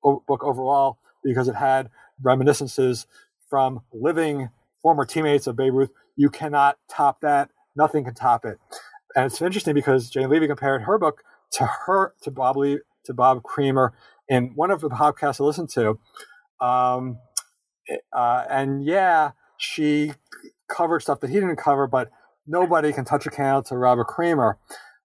[0.03, 1.89] book overall because it had
[2.21, 3.05] reminiscences
[3.49, 4.49] from living
[4.81, 5.91] former teammates of Babe Ruth.
[6.15, 7.49] You cannot top that.
[7.75, 8.57] Nothing can top it.
[9.15, 13.13] And it's interesting because Jane Leavy compared her book to her to Bob Lee, to
[13.13, 13.93] Bob Creamer
[14.27, 15.99] in one of the podcasts I listened to.
[16.61, 17.17] Um,
[18.13, 20.13] uh, and yeah, she
[20.67, 22.11] covered stuff that he didn't cover, but
[22.45, 24.57] nobody can touch a candle to Robert Creamer.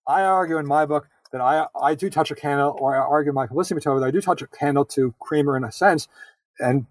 [0.06, 3.32] I argue in my book that I I do touch a candle, or I argue
[3.32, 6.06] my publicity material that I do touch a candle to Creamer in a sense,
[6.60, 6.86] and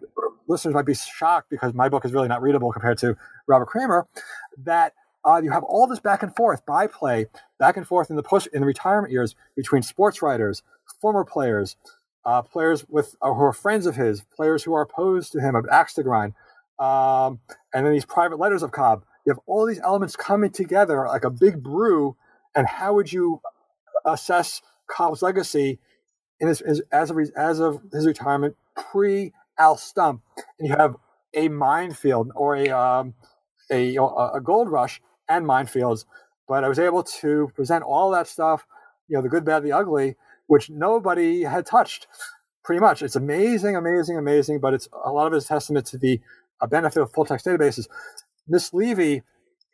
[0.49, 3.15] listeners might be shocked because my book is really not readable compared to
[3.47, 4.05] Robert Creamer.
[4.57, 4.91] that
[5.23, 7.25] uh, you have all this back and forth byplay,
[7.57, 10.61] back and forth in the post in the retirement years between sports writers,
[10.99, 11.77] former players,
[12.25, 15.55] uh, players with uh, who are friends of his, players who are opposed to him,
[15.55, 16.33] of axe to grind,
[16.79, 17.39] um,
[17.73, 19.05] and then these private letters of Cobb.
[19.25, 22.17] You have all these elements coming together like a big brew.
[22.55, 23.41] And how would you
[24.05, 25.79] assess Cobb's legacy
[26.39, 30.21] in his, his as of as of his retirement pre Al Stump,
[30.59, 30.95] and you have
[31.33, 33.13] a minefield or a um,
[33.71, 36.05] a, a gold rush and minefields.
[36.47, 38.65] But I was able to present all that stuff,
[39.07, 40.15] you know, the good, bad, the ugly,
[40.47, 42.07] which nobody had touched.
[42.63, 44.59] Pretty much, it's amazing, amazing, amazing.
[44.59, 46.21] But it's a lot of it is testament to the
[46.61, 47.87] uh, benefit of full text databases.
[48.47, 49.23] Miss Leavy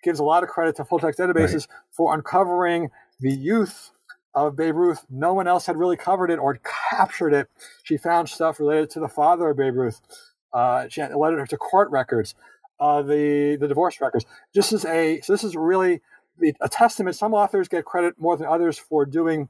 [0.03, 1.78] gives a lot of credit to full text databases right.
[1.91, 2.89] for uncovering
[3.20, 3.91] the youth
[4.47, 5.05] of Babe Ruth.
[5.09, 6.59] No one else had really covered it or
[6.89, 7.49] captured it.
[7.83, 10.01] She found stuff related to the father of Babe Ruth.
[10.53, 12.35] Uh, she had led her to court records,
[12.79, 14.25] uh, the the divorce records.
[14.53, 16.01] This is a so this is really
[16.61, 17.15] a testament.
[17.15, 19.49] Some authors get credit more than others for doing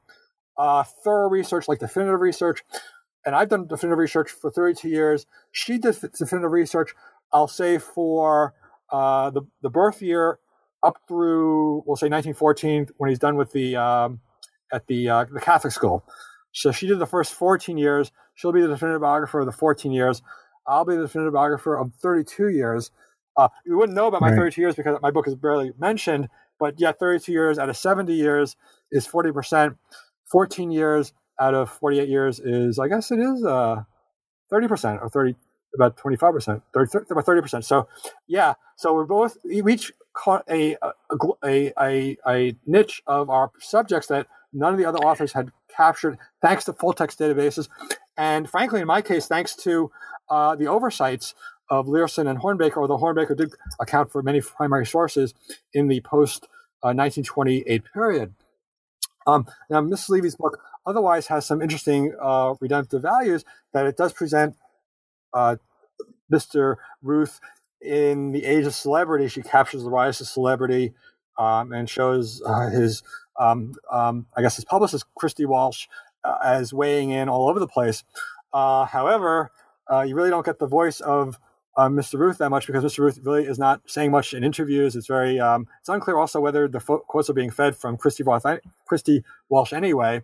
[0.58, 2.62] uh, thorough research, like definitive research.
[3.24, 5.26] And I've done definitive research for 32 years.
[5.52, 6.94] She did definitive research,
[7.32, 8.54] I'll say, for
[8.90, 10.38] uh, the the birth year
[10.82, 14.20] up through we'll say 1914 when he's done with the um,
[14.72, 16.04] at the uh, the Catholic school.
[16.52, 18.10] So she did the first 14 years.
[18.34, 20.22] She'll be the definitive biographer of the 14 years.
[20.66, 22.90] I'll be the definitive biographer of 32 years.
[23.36, 24.36] Uh, you wouldn't know about my right.
[24.36, 28.12] 32 years because my book is barely mentioned, but yeah, 32 years out of 70
[28.12, 28.56] years
[28.90, 29.76] is 40%.
[30.30, 33.82] 14 years out of 48 years is, I guess it is uh,
[34.52, 35.36] 30% or 30,
[35.74, 37.64] about 25%, 30, about 30%.
[37.64, 37.88] So
[38.26, 40.76] yeah, so we're both, we each caught a,
[41.44, 46.18] a, a, a niche of our subjects that none of the other authors had captured,
[46.42, 47.68] thanks to full text databases.
[48.16, 49.90] And frankly, in my case, thanks to
[50.28, 51.34] uh, the oversights
[51.70, 55.34] of Leerhsen and Hornbaker, although Hornbaker did account for many primary sources
[55.72, 56.44] in the post
[56.82, 58.34] uh, 1928 period.
[59.26, 64.12] Um, now, Miss Leavy's book otherwise has some interesting uh, redemptive values that it does
[64.12, 64.56] present
[65.32, 65.56] uh,
[66.32, 66.76] Mr.
[67.02, 67.40] Ruth
[67.80, 69.28] in the age of celebrity.
[69.28, 70.94] She captures the rise of celebrity
[71.38, 73.02] um, and shows uh, his
[73.40, 75.88] um, um, I guess his publicist, Christy Walsh,
[76.22, 78.04] uh, as weighing in all over the place.
[78.52, 79.50] Uh, however,
[79.90, 81.38] uh, you really don't get the voice of
[81.76, 82.18] uh, Mr.
[82.18, 82.98] Ruth that much because Mr.
[82.98, 84.94] Ruth really is not saying much in interviews.
[84.94, 88.22] It's very um, it's unclear also whether the fo- quotes are being fed from Christy,
[88.22, 88.44] Roth,
[88.86, 90.22] Christy Walsh anyway.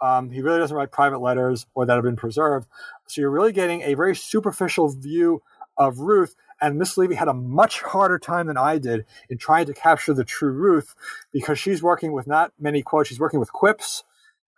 [0.00, 2.68] Um, he really doesn't write private letters or that have been preserved.
[3.06, 5.42] So you're really getting a very superficial view
[5.76, 6.34] of Ruth.
[6.62, 10.14] And Miss Leavy had a much harder time than I did in trying to capture
[10.14, 10.94] the true Ruth
[11.32, 13.08] because she's working with not many quotes.
[13.08, 14.04] She's working with quips.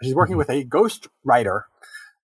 [0.02, 0.38] She's working mm-hmm.
[0.38, 1.66] with a ghost writer.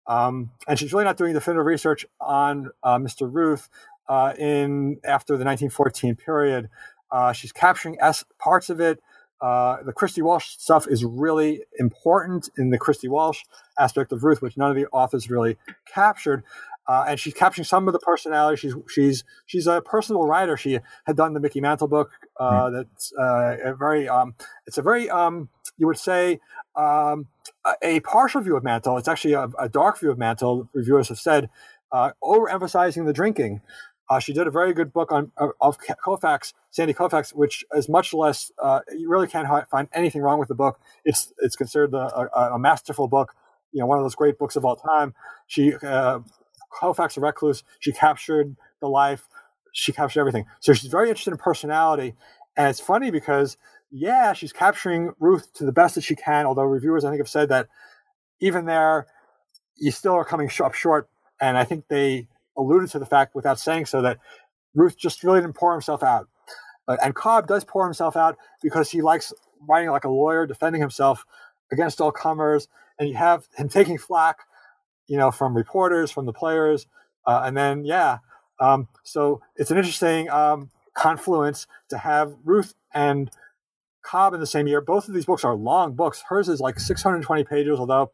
[0.06, 3.32] Um, and she's really not doing definitive research on uh, Mr.
[3.32, 3.70] Ruth
[4.08, 6.68] uh, in after the 1914 period.
[7.10, 9.00] Uh, she's capturing S parts of it.
[9.40, 13.42] Uh, the Christy Walsh stuff is really important in the Christy Walsh
[13.78, 15.56] aspect of Ruth, which none of the authors really
[15.86, 16.44] captured.
[16.88, 18.56] Uh, and she's capturing some of the personality.
[18.56, 20.56] She's she's she's a personal writer.
[20.56, 22.10] She had done the Mickey Mantle book.
[22.38, 24.34] Uh, mm That's uh, a very um,
[24.66, 26.40] it's a very um, you would say
[26.76, 27.28] um,
[27.82, 28.96] a partial view of Mantle.
[28.98, 30.68] It's actually a, a dark view of Mantle.
[30.72, 31.48] Reviewers have said
[31.92, 33.60] uh, overemphasizing the drinking.
[34.10, 38.12] Uh, she did a very good book on of Koufax, Sandy Koufax, which is much
[38.12, 38.50] less.
[38.60, 40.80] Uh, you really can't find anything wrong with the book.
[41.04, 43.34] It's it's considered a, a, a, masterful book.
[43.70, 45.14] You know, one of those great books of all time.
[45.46, 46.20] She uh,
[46.70, 47.62] Koufax the Recluse.
[47.78, 49.28] She captured the life.
[49.72, 50.46] She captured everything.
[50.60, 52.14] So she's very interested in personality,
[52.56, 53.56] and it's funny because
[53.90, 56.46] yeah, she's capturing Ruth to the best that she can.
[56.46, 57.68] Although reviewers, I think, have said that
[58.40, 59.06] even there,
[59.76, 61.08] you still are coming up short.
[61.40, 64.18] And I think they alluded to the fact, without saying so, that
[64.74, 66.28] Ruth just really didn't pour himself out.
[66.86, 69.32] And Cobb does pour himself out because he likes
[69.68, 71.24] writing like a lawyer, defending himself
[71.72, 72.68] against all comers.
[72.98, 74.38] And you have him taking flack,
[75.10, 76.86] you know, from reporters, from the players.
[77.26, 78.18] Uh, and then, yeah.
[78.60, 83.28] Um, so it's an interesting um, confluence to have Ruth and
[84.02, 84.80] Cobb in the same year.
[84.80, 86.22] Both of these books are long books.
[86.28, 88.12] Hers is like 620 pages, although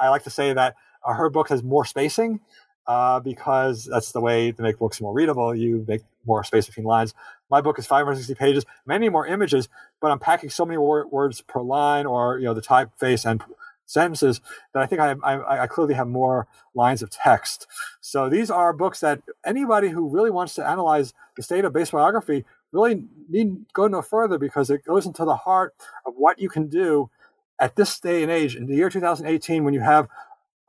[0.00, 2.40] I like to say that uh, her book has more spacing
[2.86, 5.54] uh, because that's the way to make books more readable.
[5.54, 7.12] You make more space between lines.
[7.50, 9.68] My book is 560 pages, many more images,
[10.00, 13.42] but I'm packing so many wor- words per line or you know the typeface and
[13.90, 14.40] sentences
[14.72, 17.66] that I think I, I, I, clearly have more lines of text.
[18.00, 21.90] So these are books that anybody who really wants to analyze the state of base
[21.90, 25.74] biography really need go no further because it goes into the heart
[26.06, 27.10] of what you can do
[27.58, 30.08] at this day and age in the year 2018 when you have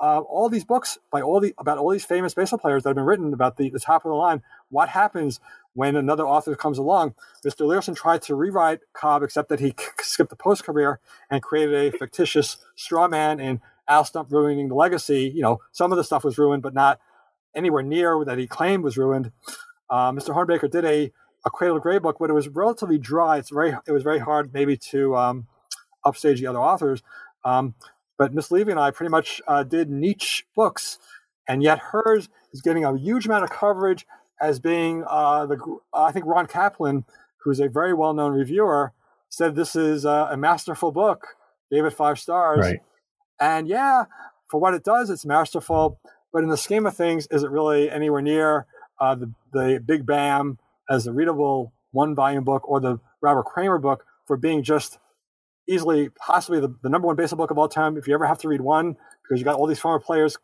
[0.02, 2.96] uh, all these books by all the about all these famous baseball players that have
[2.96, 4.42] been written about the, the top of the line.
[4.70, 5.40] What happens
[5.74, 7.16] when another author comes along?
[7.46, 7.66] Mr.
[7.66, 11.00] Leerhsen tried to rewrite Cobb, except that he skipped the post career
[11.30, 15.32] and created a fictitious straw man in Al Stump ruining the legacy.
[15.34, 17.00] You know, some of the stuff was ruined, but not
[17.56, 19.32] anywhere near that he claimed was ruined.
[19.90, 20.34] Uh, Mr.
[20.36, 21.12] Hornbaker did a
[21.46, 23.38] a Cradle Gray book, but it was relatively dry.
[23.38, 25.48] It's very it was very hard maybe to um,
[26.06, 27.02] upstage the other authors.
[27.44, 27.76] Um,
[28.18, 31.00] but Miss Leavy and I pretty much uh, did niche books,
[31.48, 34.06] and yet hers is getting a huge amount of coverage
[34.42, 35.58] as being uh, the.
[35.94, 37.06] Uh, I think Ron Kaplan,
[37.44, 38.94] who's a very well known reviewer,
[39.30, 41.28] said this is a masterful book.
[41.72, 42.66] Gave it five stars.
[42.66, 42.80] Right.
[43.40, 44.06] And yeah,
[44.50, 46.00] for what it does, it's masterful.
[46.34, 48.66] But in the scheme of things, is it really anywhere near
[49.00, 53.80] uh, the the Big Bam as a readable one volume book or the Robert Creamer
[53.80, 54.98] book for being just
[55.68, 57.98] easily, possibly the, the number one baseball book of all time.
[57.98, 60.38] If you ever have to read one, because you got all these former players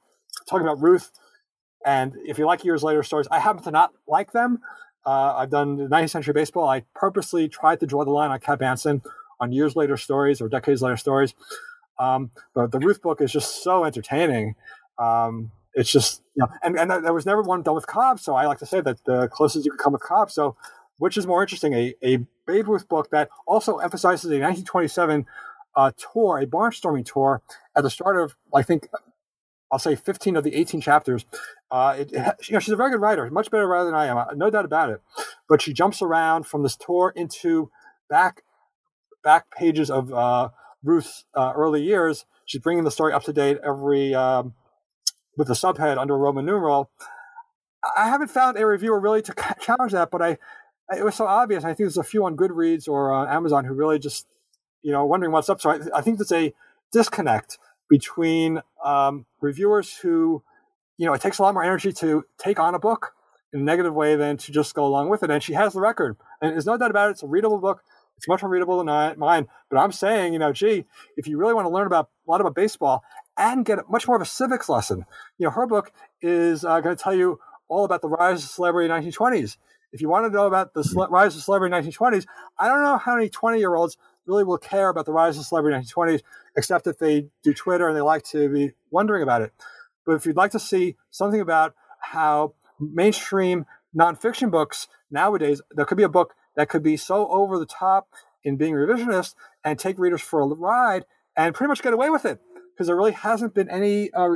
[0.50, 1.12] talking about Ruth.
[1.88, 4.60] And if you like years later stories, I happen to not like them.
[5.06, 6.68] Uh, I've done 19th century baseball.
[6.68, 9.02] I purposely tried to draw the line on Cap Anson
[9.40, 11.34] on years later stories or decades later stories.
[11.98, 14.56] Um, but the Ruth book is just so entertaining.
[15.00, 18.20] Um, it's just, you know, and, and there was never one done with Cobb.
[18.20, 20.30] So I like to say that the closest you could come with Cobb.
[20.30, 20.58] So
[20.98, 25.26] which is more interesting, a, a Babe Ruth book that also emphasizes a 1927
[25.76, 27.42] uh, tour, a barnstorming tour
[27.76, 28.88] at the start of, I think,
[29.72, 31.26] I'll say 15 of the 18 chapters.
[31.70, 34.06] Uh, it, it, you know, she's a very good writer, much better writer than I
[34.06, 35.02] am, no doubt about it.
[35.50, 37.70] But she jumps around from this tour into
[38.10, 38.44] back
[39.24, 40.50] back pages of uh,
[40.84, 42.26] Ruth's uh, early years.
[42.46, 44.54] She's bringing the story up to date every um,
[45.36, 46.90] with the subhead under a Roman numeral.
[47.98, 50.38] I haven't found a reviewer really to challenge that, but I
[50.96, 51.64] it was so obvious.
[51.64, 54.26] I think there's a few on Goodreads or on Amazon who really just,
[54.82, 55.60] you know, wondering what's up.
[55.60, 56.54] So I, I think there's a
[56.94, 57.58] disconnect
[57.90, 60.44] between um, reviewers who,
[60.98, 63.14] you know, it takes a lot more energy to take on a book
[63.54, 65.32] in a negative way than to just go along with it.
[65.32, 67.12] And she has the record, and there's no doubt about it.
[67.12, 67.82] It's a readable book.
[68.18, 69.48] It's much more readable than I, mine.
[69.70, 70.86] But I'm saying, you know, gee,
[71.18, 73.04] if you really want to learn about a lot about baseball
[73.38, 75.06] and get much more of a civics lesson,
[75.38, 78.50] you know, her book is uh, going to tell you all about the rise of
[78.50, 79.58] celebrity in the 1920s
[79.92, 82.26] if you want to know about the rise of celebrity in the 1920s,
[82.60, 85.46] I don't know how many 20 year olds really will care about the rise of
[85.46, 86.22] celebrity in the 1920s,
[86.58, 89.54] except if they do Twitter and they like to be wondering about it.
[90.06, 95.98] But if you'd like to see something about how mainstream nonfiction books nowadays, there could
[95.98, 98.10] be a book that could be so over the top
[98.44, 101.06] in being revisionist and take readers for a ride
[101.36, 102.40] and pretty much get away with it
[102.74, 104.30] because there really hasn't been any uh,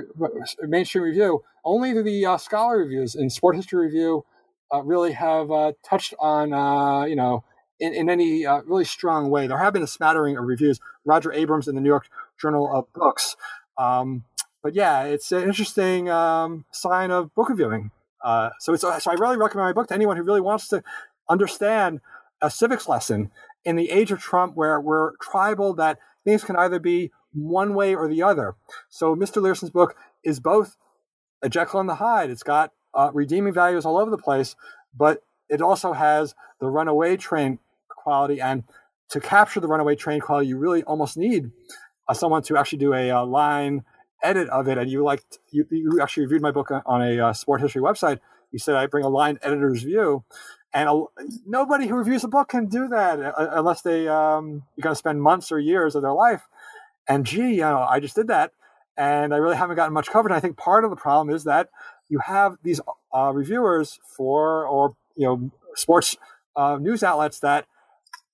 [0.61, 1.43] mainstream review.
[1.65, 4.25] Only the uh, scholar reviews in Sport History Review
[4.73, 7.43] uh, really have uh, touched on, uh, you know,
[7.81, 9.47] in, in any uh, really strong way.
[9.47, 10.79] There have been a smattering of reviews.
[11.03, 12.07] Roger Abrams in the New York
[12.39, 13.35] Journal of Books.
[13.77, 14.23] Um,
[14.63, 17.89] but yeah, it's an interesting um, sign of book reviewing.
[18.23, 20.83] so it's so I really recommend my book to anyone who really wants to
[21.27, 21.99] understand
[22.41, 23.31] a civics lesson
[23.65, 27.95] in the age of Trump, where we're tribal that things can either be one way
[27.95, 28.55] or the other.
[28.89, 29.41] So Mr.
[29.41, 30.77] Leerhsen's book is both
[31.41, 32.29] a Jekyll and the Hyde.
[32.29, 34.55] It's got uh, redeeming values all over the place,
[34.95, 37.59] but it also has the runaway train
[38.01, 38.39] quality.
[38.41, 38.63] And
[39.09, 41.51] to capture the runaway train quality, you really almost need
[42.07, 43.83] uh, someone to actually do a, uh, line
[44.23, 44.77] edit of it.
[44.77, 48.19] And you like you, you actually reviewed my book on a uh, sport history website.
[48.51, 50.23] You said I bring a line editor's view,
[50.73, 51.03] and a,
[51.45, 54.99] nobody who reviews a book can do that uh, unless they um, you're going to
[54.99, 56.47] spend months or years of their life
[57.07, 58.51] and gee, you know, I just did that,
[58.97, 60.31] and I really haven't gotten much coverage.
[60.31, 61.69] And I think part of the problem is that
[62.09, 62.79] you have these
[63.13, 66.15] uh, reviewers for or you know sports
[66.55, 67.65] uh, news outlets that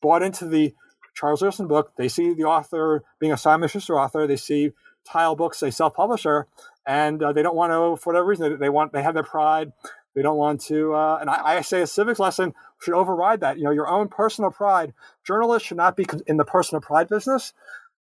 [0.02, 0.74] bought into the
[1.14, 1.94] Charles Leerhsen book.
[1.98, 4.28] They see the author being a Simon Schuster author.
[4.28, 4.72] They see
[5.06, 6.48] Tile Books, a self-publisher,
[6.86, 9.72] and uh, they don't want to, for whatever reason, they want they have their pride.
[10.16, 13.58] They don't want to, uh, and I, I, say a civics lesson should override that.
[13.58, 14.96] You know, your own personal pride.
[15.24, 17.54] Journalists should not be in the personal pride business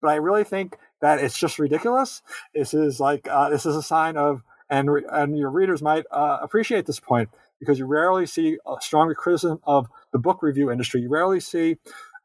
[0.05, 2.21] but I really think that it's just ridiculous.
[2.55, 6.05] This is like uh, this is a sign of, and re- and your readers might
[6.11, 7.31] uh, appreciate this point
[7.61, 11.01] because you rarely see a stronger criticism of the book review industry.
[11.01, 11.77] You rarely see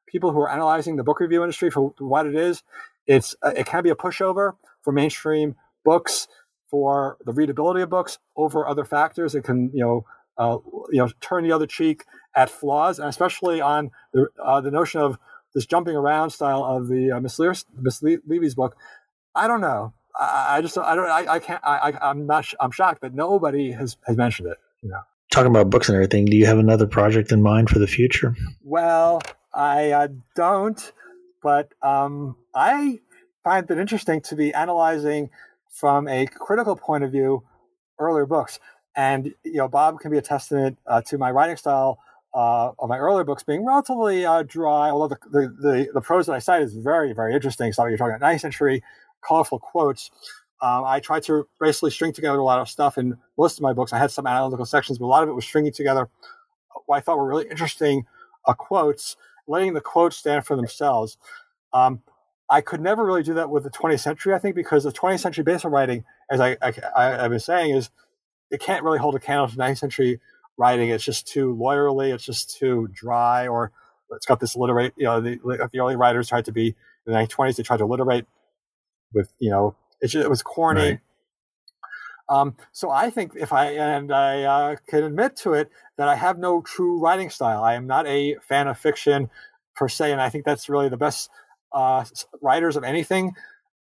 [0.07, 2.63] people who are analyzing the book review industry for what it is.
[3.07, 4.53] It's uh, it can be a pushover
[4.83, 6.27] for mainstream books
[6.69, 9.35] for the readability of books over other factors.
[9.35, 10.05] It can you know
[10.37, 10.57] uh,
[10.91, 12.05] you know turn the other cheek
[12.35, 15.17] at flaws, and especially on the uh, the notion of
[15.53, 18.75] this jumping around style of the uh, Miss, Miss Leavy's book.
[19.33, 19.93] I don't know.
[20.15, 23.13] I, I just I don't I, I can't I, I am not I'm shocked that
[23.13, 24.57] nobody has has mentioned it.
[24.81, 25.01] You know,
[25.31, 26.25] talking about books and everything.
[26.25, 28.35] Do you have another project in mind for the future?
[28.63, 29.21] Well,
[29.53, 30.91] I uh, don't,
[31.41, 32.99] but um, I
[33.43, 35.29] find it interesting to be analyzing
[35.69, 37.43] from a critical point of view
[37.99, 38.59] earlier books.
[38.95, 41.99] And you know, Bob can be a testament uh, to my writing style
[42.33, 46.27] uh, of my earlier books being relatively uh, dry, although the, the, the, the, prose
[46.27, 47.73] that I cite is very, very interesting.
[47.73, 48.83] So you're talking about 19th century
[49.21, 50.11] colorful quotes.
[50.61, 53.73] Um, I tried to basically string together a lot of stuff in most of my
[53.73, 53.93] books.
[53.93, 56.09] I had some analytical sections, but a lot of it was stringing together
[56.85, 58.05] what I thought were really interesting
[58.45, 59.15] uh, quotes,
[59.47, 61.17] letting the quotes stand for themselves.
[61.71, 62.01] Um,
[62.49, 65.19] I could never really do that with the 20th century, I think, because the 20th
[65.19, 67.91] century baseball writing, as I, I, I, been saying, is
[68.49, 70.19] it can't really hold a candle to 19th century
[70.57, 70.89] writing.
[70.89, 72.13] It's just too lawyerly.
[72.13, 73.71] It's just too dry, or
[74.11, 74.93] it's got this literate.
[74.97, 75.37] You know, the,
[75.71, 77.55] the early writers tried to be in the 1920s.
[77.55, 78.25] They tried to literate
[79.13, 80.81] with you know it, just, it was corny.
[80.81, 80.99] Right.
[82.29, 86.15] Um, so I think if I and I uh, can admit to it that I
[86.15, 87.63] have no true writing style.
[87.63, 89.29] I am not a fan of fiction
[89.75, 91.29] per se, and I think that's really the best
[91.73, 92.05] uh,
[92.41, 93.33] writers of anything.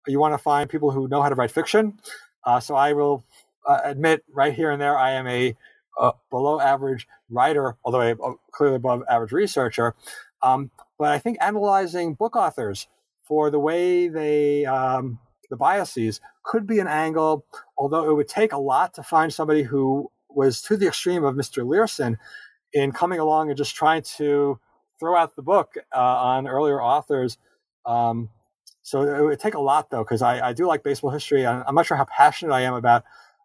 [0.07, 1.99] You want to find people who know how to write fiction.
[2.45, 3.23] Uh, so I will
[3.69, 5.55] uh, admit right here and there I am a
[5.99, 9.95] a below average writer, although I am clearly above average researcher.
[10.43, 12.87] Um, but I think analyzing book authors
[13.25, 15.19] for the way they, um,
[15.51, 17.45] the biases could be an angle,
[17.77, 21.35] although it would take a lot to find somebody who was to the extreme of
[21.35, 21.65] Mr.
[21.65, 22.17] Leerhsen
[22.73, 24.59] in coming along and just trying to
[24.99, 27.39] throw out the book uh, on earlier authors.
[27.87, 28.31] Um,
[28.83, 31.47] so it would take a lot, though, because I, I, do like baseball history.
[31.47, 33.05] I'm not sure how passionate I am about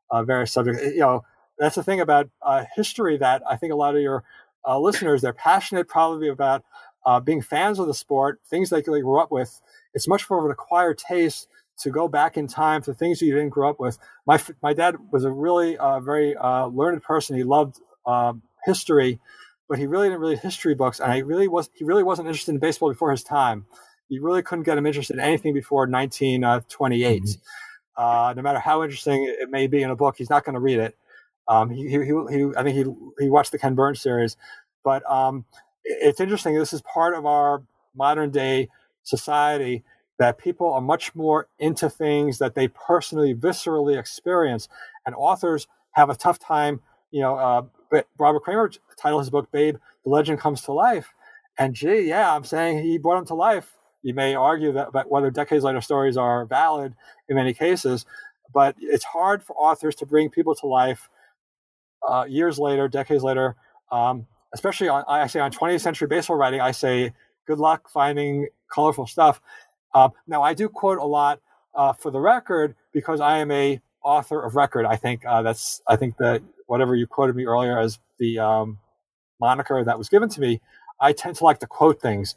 [0.10, 0.82] uh, various subjects.
[0.82, 1.26] You know,
[1.60, 4.24] that's the thing about uh, history that I think a lot of your
[4.66, 6.64] uh, listeners they're passionate probably about
[7.06, 9.62] uh, being fans of the sport, things they grew up with.
[9.94, 11.48] It's much more of an acquired taste
[11.80, 13.98] to go back in time to things you didn't grow up with.
[14.26, 17.36] My my dad was a really uh, very uh, learned person.
[17.36, 19.20] He loved um, history,
[19.68, 22.52] but he really didn't read history books, and I really was he really wasn't interested
[22.52, 23.66] in baseball before his time.
[24.10, 27.24] You really couldn't get him interested in anything before 1928.
[27.24, 27.32] Mm-hmm.
[27.96, 30.60] Uh, no matter how interesting it may be in a book, he's not going to
[30.60, 30.96] read it.
[31.48, 32.86] Um, he, he, he, I think he,
[33.20, 34.38] he watched the Ken Burns series,
[34.84, 35.46] but um,
[35.84, 36.56] it's interesting.
[36.56, 37.64] This is part of our
[37.96, 38.70] modern day
[39.04, 39.84] society
[40.20, 44.70] that people are much more into things that they personally, viscerally experience,
[45.06, 46.82] and authors have a tough time.
[47.12, 51.14] You know, uh, Robert Creamer titled his book "Babe: The Legend Comes to Life,"
[51.58, 53.74] and gee, yeah, I'm saying he brought him to life.
[54.02, 56.96] You may argue that about whether decades later stories are valid
[57.30, 58.06] in many cases,
[58.54, 61.10] but it's hard for authors to bring people to life
[62.08, 63.56] uh, years later, decades later,
[63.92, 67.14] um, especially on I say on 20th century baseball writing, I say
[67.48, 69.42] good luck finding colorful stuff.
[69.94, 71.40] Uh, now I do quote a lot
[71.76, 74.86] uh, for the record because I am a author of record.
[74.86, 78.80] I think uh, that's I think that whatever you quoted me earlier as the um,
[79.40, 80.62] moniker that was given to me,
[81.00, 82.36] I tend to like to quote things.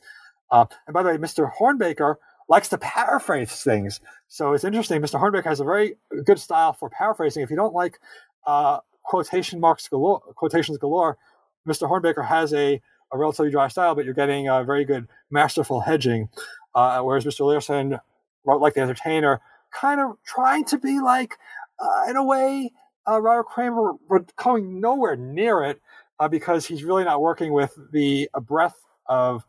[0.51, 1.51] Uh, and by the way, Mr.
[1.53, 2.16] Hornbaker
[2.49, 4.01] likes to paraphrase things.
[4.28, 5.01] So it's interesting.
[5.03, 5.20] Mr.
[5.20, 7.43] Hornbaker has a very good style for paraphrasing.
[7.43, 7.99] If you don't like
[8.47, 11.19] uh, quotation marks galore, quotations galore,
[11.66, 11.91] Mr.
[11.91, 12.81] Hornbaker has a,
[13.12, 16.28] a relatively dry style, but you're getting a very good masterful hedging.
[16.77, 17.40] Uh, whereas Mr.
[17.40, 17.98] Leerhsen
[18.44, 19.40] wrote like the entertainer,
[19.73, 21.35] kind of trying to be like,
[21.81, 22.70] uh, in a way,
[23.09, 25.81] uh, Robert Creamer, but coming nowhere near it
[26.20, 29.44] uh, because he's really not working with the breadth of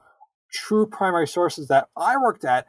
[0.52, 2.66] true primary sources that I worked at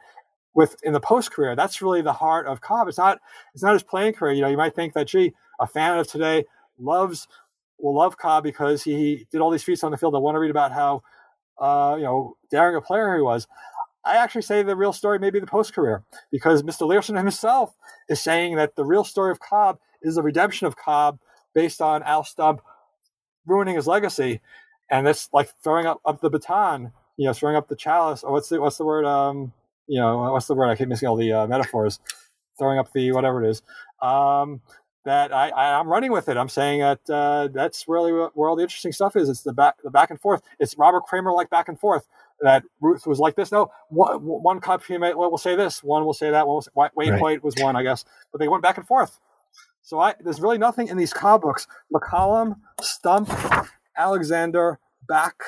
[0.53, 1.55] with in the post career.
[1.55, 2.87] That's really the heart of Cobb.
[2.89, 3.19] It's not
[3.53, 4.33] it's not his playing career.
[4.33, 6.45] You know, you might think that gee, a fan of today
[6.77, 7.27] loves
[7.79, 10.15] will love Cobb because he did all these feats on the field.
[10.15, 11.01] I want to read about how
[11.59, 13.47] uh, you know daring a player he was.
[14.09, 16.87] I actually say the real story may be the post career because Mr.
[16.87, 17.75] Leerhsen himself
[18.09, 21.19] is saying that the real story of Cobb is the redemption of Cobb
[21.53, 22.61] based on Al Stump
[23.45, 24.41] ruining his legacy,
[24.89, 28.31] and that's like throwing up, up the baton, you know, throwing up the chalice, or
[28.31, 29.05] what's the what's the word?
[29.05, 29.53] Um,
[29.87, 30.69] you know, what's the word?
[30.69, 31.99] I keep missing all the uh, metaphors.
[32.57, 33.61] Throwing up the whatever it is.
[34.01, 34.61] Um,
[35.05, 36.37] that I, I am running with it.
[36.37, 39.29] I'm saying that uh, that's really where all the interesting stuff is.
[39.29, 40.41] It's the back the back and forth.
[40.59, 42.07] It's Robert Creamer like back and forth.
[42.41, 43.51] That Ruth was like this.
[43.51, 45.83] No, one, one Cub teammate will say this.
[45.83, 46.47] One will say that.
[46.47, 47.19] One will say, right.
[47.19, 48.05] Hoyt was one, I guess.
[48.31, 49.19] But they went back and forth.
[49.81, 51.67] So I, there's really nothing in these Cobb books.
[51.93, 53.29] McCallum, Stump,
[53.97, 55.41] Alexander, Bak,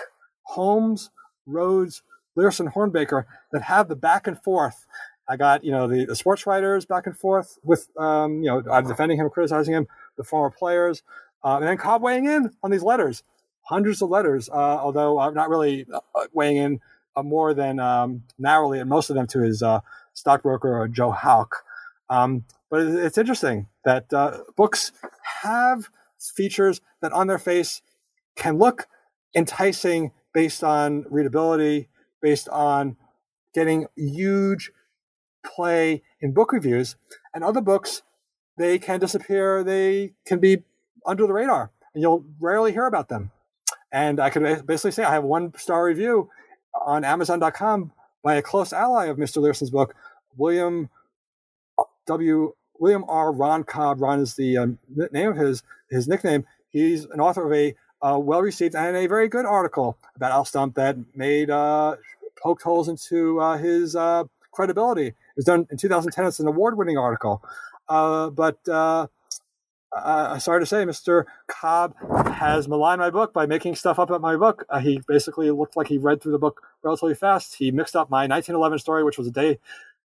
[0.43, 1.11] Holmes,
[1.45, 2.01] Rhodes,
[2.37, 4.85] Leerhsen, Hornbaker that have the back and forth.
[5.27, 8.63] I got you know the, the sports writers back and forth with um, you know
[8.71, 9.87] I'm defending him, criticizing him,
[10.17, 11.03] the former players,
[11.43, 13.23] uh, and then Cobb weighing in on these letters,
[13.63, 14.49] hundreds of letters.
[14.49, 15.99] Uh, although I'm not really uh,
[16.33, 16.79] weighing in
[17.15, 19.81] uh, more than um, narrowly, and most of them to his uh,
[20.13, 21.63] stockbroker Joe Hauk.
[22.09, 24.91] Um, but it's interesting that uh, books
[25.41, 25.89] have
[26.19, 27.81] features that on their face
[28.35, 28.87] can look
[29.35, 31.89] enticing based on readability,
[32.21, 32.97] based on
[33.53, 34.71] getting huge
[35.45, 36.95] play in book reviews,
[37.33, 38.03] and other books
[38.57, 39.63] they can disappear.
[39.63, 40.63] They can be
[41.05, 43.31] under the radar, and you'll rarely hear about them.
[43.91, 46.29] And I could basically say I have one star review
[46.85, 47.91] on Amazon.com
[48.23, 49.37] by a close ally of Mr.
[49.37, 49.95] Leerhsen's book,
[50.37, 50.89] William
[52.05, 52.53] W.
[52.79, 53.31] William R.
[53.31, 54.01] Ron Cobb.
[54.01, 54.79] Ron is the um,
[55.11, 56.45] name of his his nickname.
[56.69, 60.45] He's an author of a uh, well received and a very good article about Al
[60.45, 61.95] Stump that made uh,
[62.41, 65.07] poked holes into uh, his uh, credibility.
[65.07, 66.25] It was done in 2010.
[66.25, 67.43] It's an award winning article.
[67.87, 68.57] Uh, but
[69.93, 69.99] uh,
[70.33, 71.25] uh, sorry to say, Mr.
[71.47, 71.95] Cobb
[72.33, 74.65] has maligned my book by making stuff up about my book.
[74.69, 77.55] Uh, he basically looked like he read through the book relatively fast.
[77.55, 79.59] He mixed up my 1911 story, which was a day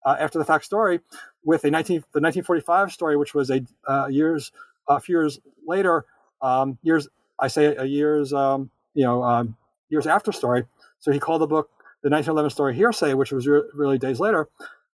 [0.06, 1.00] uh, after the fact story,
[1.44, 3.62] with a 19, the 1945 story, which was a
[4.10, 4.52] years
[4.88, 6.06] a few years later,
[6.42, 7.08] um, years
[7.40, 9.56] I say a years um, you know um,
[9.90, 10.66] years after story.
[11.00, 11.70] So he called the book
[12.02, 14.50] the 1911 story hearsay, which was re- really days later,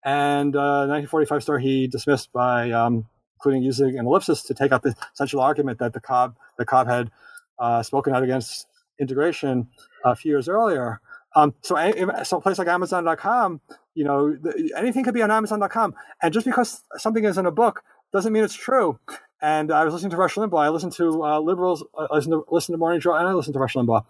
[0.05, 3.07] and uh, 1945 story he dismissed by um,
[3.45, 6.87] including using an ellipsis to take out the central argument that the Cobb the Cobb
[6.87, 7.11] had
[7.59, 8.67] uh, spoken out against
[8.99, 9.69] integration
[10.05, 11.01] a few years earlier.
[11.37, 11.75] Um, so,
[12.23, 13.61] so a place like Amazon.com,
[13.95, 17.51] you know, the, anything could be on Amazon.com, and just because something is in a
[17.51, 18.99] book doesn't mean it's true.
[19.43, 20.65] And I was listening to Rush Limbaugh.
[20.65, 21.85] I listened to uh, liberals.
[21.99, 24.07] I uh, listened to listen to Morning Joe, and I listened to Rush Limbaugh.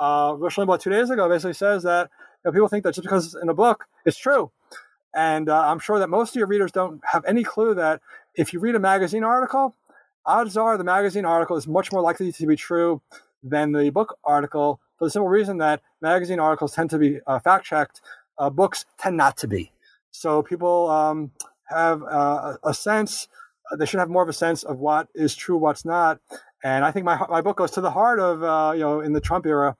[0.00, 2.08] Uh, Rush Limbaugh two days ago basically says that
[2.44, 4.50] you know, people think that just because it's in a book, it's true.
[5.14, 8.00] And uh, I'm sure that most of your readers don't have any clue that
[8.38, 9.74] if you read a magazine article,
[10.24, 13.02] odds are the magazine article is much more likely to be true
[13.42, 17.40] than the book article for the simple reason that magazine articles tend to be uh,
[17.40, 18.00] fact checked,
[18.38, 19.72] uh, books tend not to be.
[20.12, 21.32] So people um,
[21.64, 23.28] have uh, a sense,
[23.70, 26.20] uh, they should have more of a sense of what is true, what's not.
[26.62, 29.12] And I think my, my book goes to the heart of, uh, you know, in
[29.12, 29.76] the Trump era,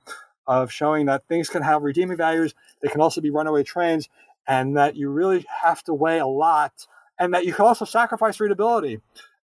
[0.47, 2.55] of showing that things can have redeeming values.
[2.81, 4.09] They can also be runaway trains,
[4.47, 6.87] and that you really have to weigh a lot,
[7.19, 8.99] and that you can also sacrifice readability.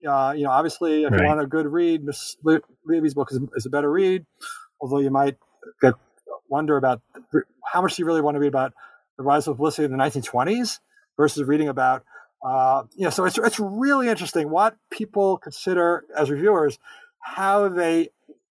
[0.07, 1.21] Uh, you know, obviously, if right.
[1.21, 2.37] you want a good read, Miss
[2.85, 4.27] Leavy's book is, is, a better read,
[4.81, 5.37] although you might
[5.81, 5.95] get,
[6.49, 7.01] wonder about
[7.73, 8.73] how much you really want to read about
[9.17, 10.81] the rise of publicity in the 1920s
[11.17, 12.05] versus reading about,
[12.45, 16.79] uh, you know, so it's, it's really interesting what people consider as reviewers,
[17.21, 18.11] how they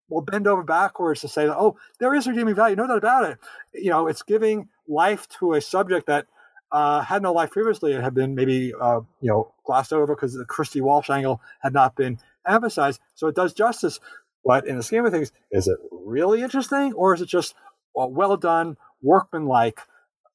[0.09, 3.39] will bend over backwards to say, oh, there is redeeming value, no doubt about it.
[3.75, 6.27] You know, it's giving life to a subject that
[6.73, 7.93] uh, had no life previously.
[7.93, 11.73] It had been maybe, uh, you know, glossed over because the Christy Walsh angle had
[11.73, 13.01] not been emphasized.
[13.15, 14.01] So it does justice.
[14.45, 17.55] But in the scheme of things, is it really interesting or is it just
[17.97, 19.81] a well done, workmanlike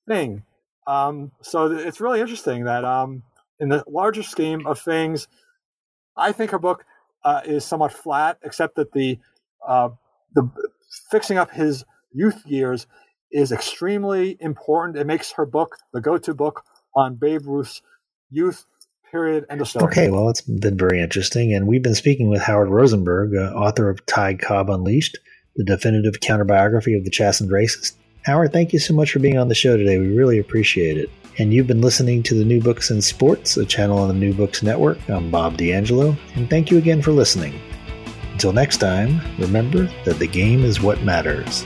[0.08, 0.44] thing?
[0.88, 3.24] Um, so it's really interesting that um,
[3.60, 5.28] in the larger scheme of things,
[6.16, 6.86] I think her book
[7.24, 9.20] uh, is somewhat flat, except that the
[9.68, 9.90] uh,
[10.34, 10.50] the
[11.10, 11.84] fixing up his
[12.14, 12.86] youth years
[13.32, 14.98] is extremely important.
[14.98, 16.64] It makes her book the go-to book
[16.96, 17.82] on Babe Ruth's
[18.30, 18.66] youth
[19.12, 19.86] period and the story.
[19.86, 23.90] Okay, well, it's been very interesting, and we've been speaking with Howard Rosenberg, uh, author
[23.90, 25.18] of Ty Cobb Unleashed,
[25.56, 27.94] the definitive counterbiography of the Chastened Racist.
[28.24, 30.00] Howard, thank you so much for being on the show today.
[30.00, 31.10] We really appreciate it.
[31.38, 34.34] And you've been listening to the New Books in Sports, a channel on the New
[34.34, 34.98] Books Network.
[35.10, 37.60] I'm Bob D'Angelo, and thank you again for listening.
[38.32, 41.66] Until next time, remember that the game is what matters.